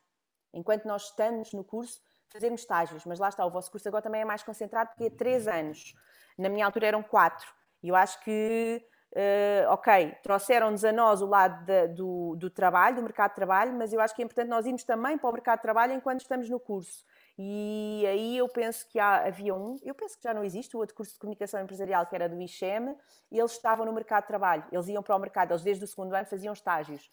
Enquanto 0.53 0.85
nós 0.87 1.05
estamos 1.05 1.53
no 1.53 1.65
curso, 1.65 2.01
fazemos 2.29 2.61
estágios, 2.61 3.05
mas 3.05 3.19
lá 3.19 3.29
está, 3.29 3.45
o 3.45 3.51
vosso 3.51 3.71
curso 3.71 3.89
agora 3.89 4.03
também 4.03 4.21
é 4.21 4.25
mais 4.25 4.43
concentrado 4.43 4.91
porque 4.91 5.05
é 5.05 5.11
três 5.11 5.47
anos. 5.47 5.95
Na 6.39 6.49
minha 6.49 6.65
altura 6.65 6.87
eram 6.87 7.03
quatro. 7.03 7.53
E 7.83 7.89
eu 7.89 7.97
acho 7.97 8.21
que, 8.23 8.85
uh, 9.13 9.71
ok, 9.71 10.17
trouxeram-nos 10.23 10.85
a 10.85 10.93
nós 10.93 11.23
o 11.23 11.27
lado 11.27 11.65
de, 11.65 11.89
do, 11.89 12.37
do 12.37 12.51
trabalho, 12.51 12.97
do 12.97 13.03
mercado 13.03 13.31
de 13.31 13.37
trabalho, 13.37 13.73
mas 13.73 13.93
eu 13.93 14.01
acho 14.01 14.15
que 14.15 14.23
é 14.23 14.25
importante 14.25 14.49
nós 14.49 14.67
irmos 14.67 14.85
também 14.85 15.19
para 15.19 15.31
o 15.31 15.33
mercado 15.33 15.59
de 15.59 15.63
trabalho 15.63 15.93
enquanto 15.93 16.21
estamos 16.21 16.49
no 16.49 16.61
curso. 16.61 17.05
E 17.39 18.05
aí 18.07 18.37
eu 18.37 18.49
penso 18.49 18.87
que 18.89 18.99
há, 18.99 19.27
havia 19.27 19.55
um, 19.55 19.79
eu 19.83 19.95
penso 19.95 20.17
que 20.17 20.25
já 20.25 20.35
não 20.35 20.45
existe, 20.45 20.77
o 20.77 20.81
outro 20.81 20.95
curso 20.95 21.13
de 21.15 21.19
comunicação 21.19 21.61
empresarial 21.61 22.07
que 22.07 22.15
era 22.15 22.29
do 22.29 22.41
ICHEM, 22.41 22.97
e 23.31 23.39
eles 23.39 23.53
estavam 23.53 23.87
no 23.87 23.93
mercado 23.93 24.23
de 24.23 24.29
trabalho, 24.29 24.65
eles 24.71 24.89
iam 24.89 25.03
para 25.03 25.17
o 25.17 25.19
mercado, 25.19 25.53
eles 25.53 25.63
desde 25.63 25.85
o 25.85 25.87
segundo 25.87 26.15
ano 26.15 26.27
faziam 26.27 26.53
estágios. 26.53 27.11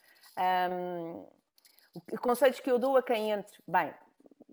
Um, 0.71 1.25
conselhos 2.21 2.59
que 2.59 2.69
eu 2.69 2.77
dou 2.77 2.97
a 2.97 3.03
quem 3.03 3.31
entre, 3.31 3.57
bem, 3.67 3.93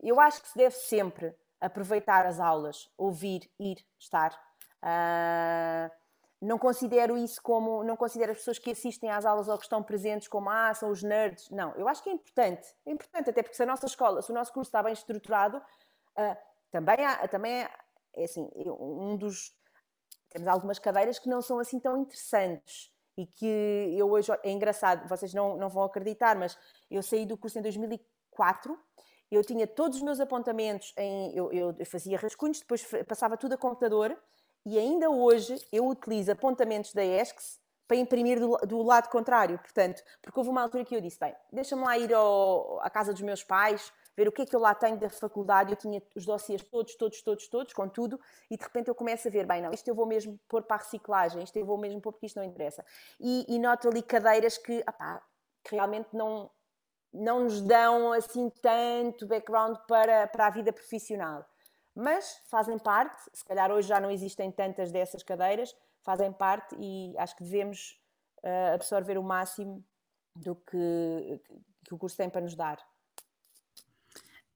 eu 0.02 0.20
acho 0.20 0.42
que 0.42 0.48
se 0.48 0.56
deve 0.56 0.76
sempre 0.76 1.34
aproveitar 1.60 2.26
as 2.26 2.38
aulas, 2.38 2.90
ouvir, 2.96 3.50
ir, 3.58 3.78
estar. 3.98 4.32
Uh, 4.82 5.90
não 6.44 6.58
considero 6.58 7.16
isso 7.16 7.40
como, 7.42 7.82
não 7.82 7.96
considero 7.96 8.32
as 8.32 8.38
pessoas 8.38 8.58
que 8.58 8.70
assistem 8.70 9.10
às 9.10 9.24
aulas 9.24 9.48
ou 9.48 9.56
que 9.56 9.64
estão 9.64 9.82
presentes 9.82 10.28
como, 10.28 10.50
ah, 10.50 10.74
são 10.74 10.90
os 10.90 11.02
nerds. 11.02 11.48
Não, 11.50 11.74
eu 11.74 11.88
acho 11.88 12.02
que 12.02 12.10
é 12.10 12.12
importante. 12.12 12.66
É 12.86 12.90
importante, 12.90 13.30
até 13.30 13.42
porque 13.42 13.56
se 13.56 13.62
a 13.62 13.66
nossa 13.66 13.86
escola, 13.86 14.20
se 14.20 14.30
o 14.30 14.34
nosso 14.34 14.52
curso 14.52 14.68
está 14.68 14.82
bem 14.82 14.92
estruturado, 14.92 15.56
uh, 15.56 16.36
também 16.70 17.04
há, 17.04 17.26
também 17.28 17.62
há, 17.62 17.70
é 18.14 18.24
assim, 18.24 18.48
um 18.56 19.16
dos, 19.16 19.56
temos 20.28 20.46
algumas 20.46 20.78
cadeiras 20.78 21.18
que 21.18 21.28
não 21.28 21.40
são 21.40 21.58
assim 21.58 21.80
tão 21.80 21.96
interessantes 21.96 22.92
e 23.16 23.26
que 23.26 23.94
eu 23.96 24.10
hoje, 24.10 24.30
é 24.42 24.50
engraçado, 24.50 25.08
vocês 25.08 25.32
não, 25.32 25.56
não 25.56 25.68
vão 25.68 25.84
acreditar, 25.84 26.36
mas 26.36 26.58
eu 26.90 27.02
saí 27.02 27.24
do 27.24 27.38
curso 27.38 27.58
em 27.58 27.62
2004 27.62 28.78
eu 29.30 29.42
tinha 29.42 29.66
todos 29.66 29.96
os 29.98 30.02
meus 30.02 30.20
apontamentos 30.20 30.92
em. 30.96 31.34
Eu, 31.34 31.50
eu, 31.52 31.86
fazia 31.86 32.16
rascunhos, 32.16 32.60
depois 32.60 32.86
passava 33.06 33.36
tudo 33.36 33.54
a 33.54 33.58
computador 33.58 34.16
e 34.66 34.78
ainda 34.78 35.10
hoje 35.10 35.62
eu 35.70 35.86
utilizo 35.86 36.32
apontamentos 36.32 36.92
da 36.92 37.04
ESCS 37.04 37.60
para 37.86 37.96
imprimir 37.96 38.40
do, 38.40 38.56
do, 38.66 38.82
lado 38.82 39.08
contrário. 39.08 39.58
Portanto, 39.58 40.02
porque 40.22 40.38
houve 40.38 40.50
uma 40.50 40.62
altura 40.62 40.84
que 40.84 40.96
eu 40.96 41.00
disse: 41.00 41.18
bem, 41.18 41.34
deixa-me 41.52 41.82
lá 41.82 41.98
ir 41.98 42.12
ao, 42.14 42.80
à 42.80 42.88
casa 42.88 43.12
dos 43.12 43.22
meus 43.22 43.44
pais, 43.44 43.92
ver 44.16 44.28
o 44.28 44.32
que 44.32 44.42
é 44.42 44.46
que 44.46 44.56
eu 44.56 44.60
lá 44.60 44.74
tenho 44.74 44.96
da 44.96 45.10
faculdade. 45.10 45.72
Eu 45.72 45.76
tinha 45.76 46.02
os 46.14 46.24
dossiês 46.24 46.62
todos, 46.62 46.94
todos, 46.96 47.22
todos, 47.22 47.48
todos, 47.48 47.72
com 47.72 47.88
tudo, 47.88 48.18
e 48.50 48.56
de 48.56 48.62
repente 48.62 48.88
eu 48.88 48.94
começo 48.94 49.28
a 49.28 49.30
ver, 49.30 49.46
bem, 49.46 49.62
não, 49.62 49.70
isto 49.70 49.86
eu 49.88 49.94
vou 49.94 50.06
mesmo 50.06 50.38
pôr 50.48 50.62
para 50.62 50.76
a 50.76 50.78
reciclagem, 50.78 51.42
isto 51.42 51.56
eu 51.56 51.66
vou 51.66 51.78
mesmo 51.78 52.00
pôr 52.00 52.12
porque 52.12 52.26
isto 52.26 52.36
não 52.36 52.44
interessa. 52.44 52.84
E, 53.20 53.44
e 53.54 53.58
noto 53.58 53.88
ali 53.88 54.02
cadeiras 54.02 54.56
que, 54.56 54.80
opá, 54.88 55.22
que 55.62 55.74
realmente 55.74 56.08
não, 56.12 56.50
não 57.12 57.44
nos 57.44 57.60
dão 57.60 58.12
assim 58.12 58.50
tanto 58.62 59.26
background 59.26 59.76
para, 59.86 60.26
para 60.28 60.46
a 60.46 60.50
vida 60.50 60.72
profissional. 60.72 61.44
Mas 61.94 62.40
fazem 62.46 62.78
parte, 62.78 63.22
se 63.32 63.44
calhar 63.44 63.70
hoje 63.70 63.88
já 63.88 64.00
não 64.00 64.10
existem 64.10 64.50
tantas 64.50 64.90
dessas 64.90 65.22
cadeiras, 65.22 65.74
fazem 66.02 66.32
parte 66.32 66.74
e 66.78 67.14
acho 67.16 67.36
que 67.36 67.44
devemos 67.44 68.00
uh, 68.42 68.74
absorver 68.74 69.16
o 69.16 69.22
máximo 69.22 69.84
do 70.36 70.56
que, 70.56 71.40
que 71.84 71.94
o 71.94 71.98
curso 71.98 72.16
tem 72.16 72.28
para 72.28 72.40
nos 72.40 72.56
dar. 72.56 72.78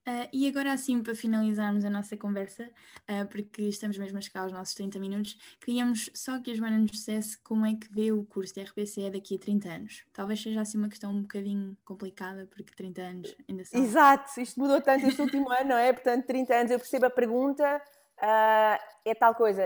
Uh, 0.07 0.27
e 0.33 0.47
agora, 0.47 0.73
assim, 0.73 1.03
para 1.03 1.13
finalizarmos 1.13 1.85
a 1.85 1.89
nossa 1.89 2.17
conversa, 2.17 2.63
uh, 2.63 3.27
porque 3.27 3.63
estamos 3.63 3.97
mesmo 3.97 4.17
a 4.17 4.21
chegar 4.21 4.41
aos 4.41 4.51
nossos 4.51 4.73
30 4.73 4.97
minutos, 4.97 5.37
queríamos 5.59 6.09
só 6.15 6.39
que 6.39 6.51
a 6.51 6.55
Joana 6.55 6.79
nos 6.79 6.91
dissesse 6.91 7.37
como 7.39 7.65
é 7.65 7.75
que 7.75 7.91
vê 7.91 8.11
o 8.11 8.23
curso 8.23 8.53
de 8.55 8.63
RPC 8.63 9.11
daqui 9.11 9.35
a 9.35 9.39
30 9.39 9.69
anos. 9.69 10.05
Talvez 10.11 10.41
seja 10.41 10.61
assim 10.61 10.77
uma 10.77 10.89
questão 10.89 11.11
um 11.11 11.21
bocadinho 11.21 11.77
complicada, 11.85 12.47
porque 12.47 12.73
30 12.75 13.01
anos 13.01 13.35
ainda 13.47 13.65
são. 13.65 13.83
Exato, 13.83 14.39
isto 14.39 14.59
mudou 14.59 14.81
tanto 14.81 15.05
este 15.05 15.21
último 15.21 15.49
ano, 15.53 15.69
não 15.69 15.77
é? 15.77 15.93
Portanto, 15.93 16.25
30 16.25 16.55
anos, 16.55 16.71
eu 16.71 16.79
percebo 16.79 17.05
a 17.05 17.11
pergunta, 17.11 17.81
uh, 18.17 18.83
é 19.05 19.13
tal 19.13 19.35
coisa. 19.35 19.65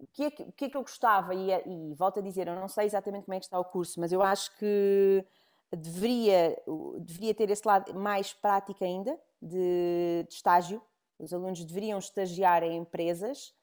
O 0.00 0.06
que, 0.12 0.24
é 0.24 0.30
que, 0.30 0.42
o 0.42 0.52
que 0.52 0.64
é 0.64 0.70
que 0.70 0.76
eu 0.76 0.82
gostava? 0.82 1.34
E, 1.34 1.50
e 1.50 1.94
volto 1.94 2.18
a 2.18 2.22
dizer, 2.22 2.48
eu 2.48 2.54
não 2.56 2.68
sei 2.68 2.86
exatamente 2.86 3.26
como 3.26 3.34
é 3.34 3.38
que 3.38 3.44
está 3.44 3.58
o 3.58 3.64
curso, 3.64 4.00
mas 4.00 4.12
eu 4.12 4.22
acho 4.22 4.56
que 4.56 5.24
deveria, 5.76 6.56
deveria 7.00 7.34
ter 7.34 7.50
esse 7.50 7.66
lado 7.66 7.94
mais 7.94 8.32
prático 8.32 8.82
ainda, 8.82 9.18
de, 9.40 10.24
de 10.28 10.34
estágio. 10.34 10.82
Os 11.18 11.32
alunos 11.32 11.64
deveriam 11.64 11.98
estagiar 11.98 12.62
em 12.62 12.76
empresas. 12.76 13.54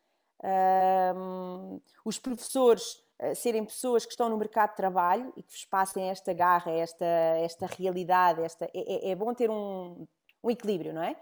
Um, 1.16 1.80
os 2.04 2.20
professores 2.20 3.02
uh, 3.22 3.36
serem 3.36 3.64
pessoas 3.64 4.06
que 4.06 4.12
estão 4.12 4.30
no 4.30 4.38
mercado 4.38 4.72
de 4.72 4.76
trabalho 4.76 5.32
e 5.38 5.44
que 5.44 5.52
vos 5.52 5.66
passem 5.66 6.10
esta 6.10 6.34
garra, 6.34 6.72
esta, 6.72 7.06
esta 7.06 7.66
realidade. 7.66 8.42
Esta, 8.42 8.66
é, 8.66 9.08
é, 9.08 9.12
é 9.12 9.16
bom 9.16 9.34
ter 9.34 9.50
um, 9.50 10.06
um 10.44 10.50
equilíbrio, 10.52 10.94
não 10.94 11.02
é? 11.02 11.16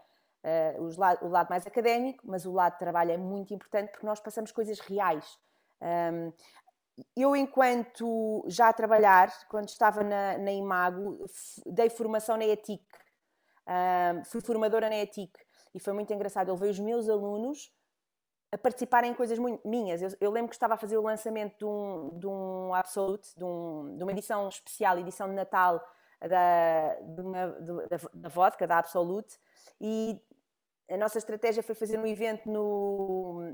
Uh, 0.44 1.26
o 1.26 1.30
lado 1.30 1.50
mais 1.50 1.66
académico, 1.66 2.24
mas 2.28 2.46
o 2.46 2.52
lado 2.52 2.74
de 2.74 2.80
trabalho 2.80 3.12
é 3.12 3.18
muito 3.18 3.54
importante 3.54 3.92
porque 3.92 4.06
nós 4.06 4.20
passamos 4.20 4.52
coisas 4.52 4.80
reais. 4.80 5.40
Um, 5.82 6.34
eu, 7.16 7.36
enquanto 7.36 8.44
já 8.48 8.70
a 8.70 8.74
trabalhar, 8.74 9.32
quando 9.50 9.68
estava 9.68 10.04
na, 10.04 10.38
na 10.38 10.52
Imago, 10.52 11.26
dei 11.66 11.90
formação 11.90 12.38
na 12.38 12.46
ETIC, 12.46 12.84
fui 14.26 14.42
formadora 14.42 14.90
na 14.90 14.98
ETIC 14.98 15.32
e 15.74 15.80
foi 15.80 15.94
muito 15.94 16.14
engraçado. 16.14 16.50
Eu 16.50 16.56
vejo 16.56 16.72
os 16.72 16.80
meus 16.80 17.10
alunos 17.10 17.72
a 18.52 18.58
participarem 18.58 19.12
em 19.12 19.14
coisas 19.16 19.40
minhas. 19.66 20.02
Eu, 20.02 20.10
eu, 20.22 20.32
lembro 20.32 20.50
que 20.50 20.56
estava 20.56 20.76
a 20.76 20.78
fazer 20.78 20.98
o 20.98 21.02
lançamento 21.02 21.58
de 21.58 21.66
um, 21.66 22.20
de 22.20 22.28
um 22.28 22.74
Absolute, 22.74 23.36
de, 23.36 23.44
um, 23.44 23.96
de 23.98 24.04
uma 24.04 24.12
edição 24.12 24.48
especial, 24.48 25.00
edição 25.00 25.28
de 25.28 25.34
Natal 25.34 25.84
da, 26.20 26.96
de 27.02 27.22
uma, 27.22 27.48
da, 27.48 28.00
da 28.14 28.30
vodka, 28.30 28.68
da 28.68 28.78
Absolute, 28.78 29.40
e 29.82 30.22
a 30.90 30.98
nossa 30.98 31.18
estratégia 31.18 31.64
foi 31.64 31.76
fazer 31.76 32.00
um 32.00 32.06
evento 32.06 32.50
no, 32.50 33.54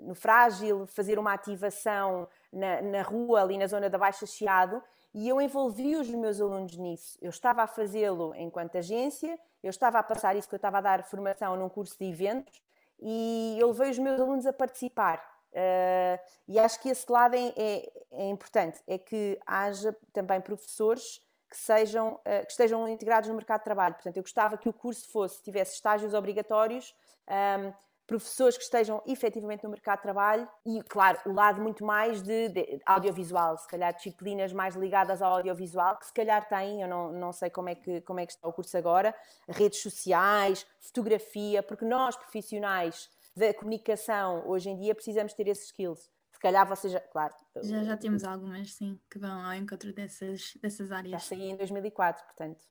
no 0.00 0.14
Frágil, 0.14 0.86
fazer 0.86 1.18
uma 1.18 1.32
ativação 1.32 2.28
na, 2.52 2.80
na 2.82 3.02
rua, 3.02 3.42
ali 3.42 3.58
na 3.58 3.66
zona 3.66 3.90
da 3.90 3.98
Baixa 3.98 4.26
Chiado, 4.26 4.82
e 5.16 5.30
eu 5.30 5.40
envolvi 5.40 5.96
os 5.96 6.10
meus 6.10 6.42
alunos 6.42 6.76
nisso. 6.76 7.18
Eu 7.22 7.30
estava 7.30 7.62
a 7.62 7.66
fazê-lo 7.66 8.34
enquanto 8.36 8.76
agência, 8.76 9.40
eu 9.62 9.70
estava 9.70 9.98
a 9.98 10.02
passar 10.02 10.36
isso 10.36 10.46
que 10.46 10.54
eu 10.54 10.58
estava 10.58 10.76
a 10.76 10.80
dar 10.82 11.02
formação 11.04 11.56
num 11.56 11.70
curso 11.70 11.96
de 11.98 12.04
eventos 12.04 12.62
e 13.00 13.56
eu 13.58 13.68
levei 13.68 13.92
os 13.92 13.98
meus 13.98 14.20
alunos 14.20 14.44
a 14.44 14.52
participar. 14.52 15.16
Uh, 15.52 16.20
e 16.46 16.58
acho 16.58 16.78
que 16.82 16.90
esse 16.90 17.10
lado 17.10 17.34
é, 17.34 17.48
é, 17.56 17.92
é, 18.12 18.28
importante, 18.28 18.78
é 18.86 18.98
que 18.98 19.40
haja 19.46 19.96
também 20.12 20.38
professores 20.38 21.18
que, 21.48 21.56
sejam, 21.56 22.16
uh, 22.16 22.44
que 22.44 22.50
estejam 22.50 22.86
integrados 22.86 23.30
no 23.30 23.34
mercado 23.34 23.60
de 23.60 23.64
trabalho. 23.64 23.94
Portanto, 23.94 24.18
eu 24.18 24.22
gostava 24.22 24.58
que 24.58 24.68
o 24.68 24.72
curso 24.72 25.08
fosse, 25.08 25.42
tivesse 25.42 25.76
estágios 25.76 26.12
obrigatórios, 26.12 26.94
um, 27.26 27.72
professores 28.06 28.56
que 28.56 28.62
estejam 28.62 29.02
efetivamente 29.06 29.64
no 29.64 29.70
mercado 29.70 29.98
de 29.98 30.02
trabalho 30.02 30.48
e, 30.64 30.80
claro, 30.82 31.18
o 31.26 31.32
lado 31.32 31.60
muito 31.60 31.84
mais 31.84 32.22
de, 32.22 32.48
de, 32.48 32.80
audiovisual, 32.86 33.58
se 33.58 33.66
calhar 33.66 33.94
disciplinas 33.94 34.52
mais 34.52 34.76
ligadas 34.76 35.20
ao 35.20 35.34
audiovisual, 35.34 35.98
que 35.98 36.06
se 36.06 36.12
calhar 36.12 36.48
têm, 36.48 36.82
eu 36.82 36.88
não, 36.88 37.12
não 37.12 37.32
sei 37.32 37.50
como 37.50 37.68
é, 37.68 37.74
que, 37.74 38.00
como 38.02 38.20
é 38.20 38.26
que 38.26 38.32
está 38.32 38.46
o 38.46 38.52
curso 38.52 38.76
agora, 38.76 39.14
redes 39.48 39.82
sociais, 39.82 40.64
fotografia, 40.80 41.62
porque 41.62 41.84
nós, 41.84 42.16
profissionais 42.16 43.10
da 43.36 43.52
comunicação, 43.52 44.48
hoje 44.48 44.70
em 44.70 44.78
dia 44.78 44.94
precisamos 44.94 45.34
ter 45.34 45.48
esses 45.48 45.66
skills. 45.66 46.08
Se 46.32 46.40
calhar 46.40 46.66
vocês 46.68 46.92
já, 46.92 47.00
claro. 47.00 47.34
Já, 47.62 47.82
já 47.82 47.96
temos 47.96 48.22
algumas, 48.22 48.72
sim, 48.74 49.00
que 49.10 49.18
vão 49.18 49.44
ao 49.44 49.54
encontro 49.54 49.92
dessas, 49.92 50.52
dessas 50.62 50.92
áreas. 50.92 51.10
Já 51.10 51.18
saí 51.18 51.50
em 51.50 51.56
2004, 51.56 52.24
portanto. 52.24 52.62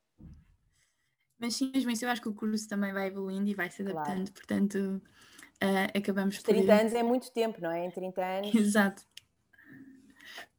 Mas 1.40 1.56
sim, 1.56 1.72
mesmo 1.74 1.92
isso 1.92 2.06
eu 2.06 2.10
acho 2.10 2.22
que 2.22 2.30
o 2.30 2.34
curso 2.34 2.68
também 2.68 2.94
vai 2.94 3.08
evoluindo 3.08 3.50
e 3.50 3.54
vai 3.54 3.70
se 3.70 3.82
adaptando, 3.82 4.06
claro. 4.16 4.32
portanto 4.34 5.02
uh, 5.64 5.98
acabamos 5.98 6.38
por. 6.38 6.54
30 6.54 6.74
anos 6.74 6.94
é 6.94 7.04
muito 7.04 7.32
tempo, 7.32 7.62
não 7.62 7.72
é? 7.72 7.86
Em 7.86 7.92
30 7.92 8.22
anos. 8.26 8.56
Exato. 8.56 9.04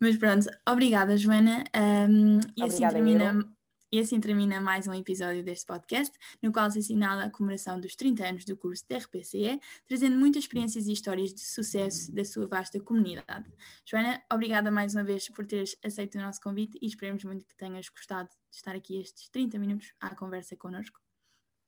Mas 0.00 0.16
pronto, 0.16 0.46
obrigada 0.68 1.16
Joana. 1.16 1.64
Um, 1.74 2.38
e 2.56 2.62
assim 2.62 2.64
obrigada, 2.64 2.66
assim 2.66 2.88
termina, 2.88 3.55
e 3.90 4.00
assim 4.00 4.20
termina 4.20 4.60
mais 4.60 4.86
um 4.86 4.94
episódio 4.94 5.42
deste 5.42 5.66
podcast, 5.66 6.16
no 6.42 6.52
qual 6.52 6.70
se 6.70 6.80
assinala 6.80 7.24
a 7.24 7.30
comemoração 7.30 7.80
dos 7.80 7.94
30 7.94 8.26
anos 8.26 8.44
do 8.44 8.56
curso 8.56 8.84
de 8.88 8.96
RPCE, 8.96 9.60
trazendo 9.86 10.16
muitas 10.16 10.44
experiências 10.44 10.86
e 10.86 10.92
histórias 10.92 11.32
de 11.32 11.40
sucesso 11.40 12.12
da 12.12 12.24
sua 12.24 12.46
vasta 12.46 12.80
comunidade. 12.80 13.50
Joana, 13.84 14.22
obrigada 14.32 14.70
mais 14.70 14.94
uma 14.94 15.04
vez 15.04 15.28
por 15.28 15.46
teres 15.46 15.76
aceito 15.84 16.18
o 16.18 16.20
nosso 16.20 16.40
convite 16.40 16.78
e 16.82 16.86
esperemos 16.86 17.24
muito 17.24 17.46
que 17.46 17.56
tenhas 17.56 17.88
gostado 17.88 18.28
de 18.50 18.56
estar 18.56 18.74
aqui 18.74 19.00
estes 19.00 19.28
30 19.28 19.58
minutos 19.58 19.92
à 20.00 20.14
conversa 20.14 20.56
connosco. 20.56 21.00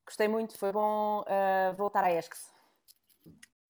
Gostei 0.06 0.26
muito, 0.26 0.56
foi 0.56 0.72
bom 0.72 1.20
uh, 1.22 1.76
voltar 1.76 2.02
a 2.02 2.12
ESCS. 2.12 2.52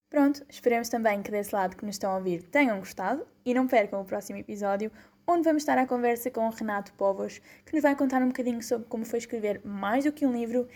Pronto, 0.08 0.42
esperemos 0.48 0.88
também 0.88 1.22
que 1.22 1.30
desse 1.30 1.54
lado 1.54 1.76
que 1.76 1.84
nos 1.84 1.96
estão 1.96 2.12
a 2.12 2.16
ouvir 2.16 2.42
tenham 2.44 2.78
gostado 2.78 3.26
e 3.44 3.52
não 3.52 3.66
percam 3.66 4.00
o 4.00 4.04
próximo 4.04 4.38
episódio 4.38 4.90
onde 5.28 5.44
vamos 5.44 5.62
estar 5.62 5.76
à 5.76 5.86
conversa 5.86 6.30
com 6.30 6.46
o 6.48 6.50
Renato 6.50 6.94
Povos, 6.94 7.38
que 7.66 7.74
nos 7.74 7.82
vai 7.82 7.94
contar 7.94 8.22
um 8.22 8.28
bocadinho 8.28 8.62
sobre 8.62 8.88
como 8.88 9.04
foi 9.04 9.18
escrever 9.18 9.60
mais 9.62 10.04
do 10.04 10.12
que 10.12 10.26
um 10.26 10.32
livro 10.32 10.66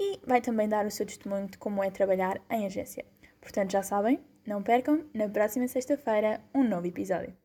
e 0.00 0.18
vai 0.26 0.40
também 0.40 0.68
dar 0.68 0.84
o 0.84 0.90
seu 0.90 1.06
testemunho 1.06 1.46
de 1.46 1.56
como 1.56 1.82
é 1.82 1.90
trabalhar 1.90 2.42
em 2.50 2.66
agência. 2.66 3.04
Portanto, 3.40 3.70
já 3.70 3.84
sabem, 3.84 4.20
não 4.44 4.62
percam, 4.62 5.04
na 5.14 5.28
próxima 5.28 5.68
sexta-feira, 5.68 6.40
um 6.52 6.64
novo 6.64 6.88
episódio. 6.88 7.39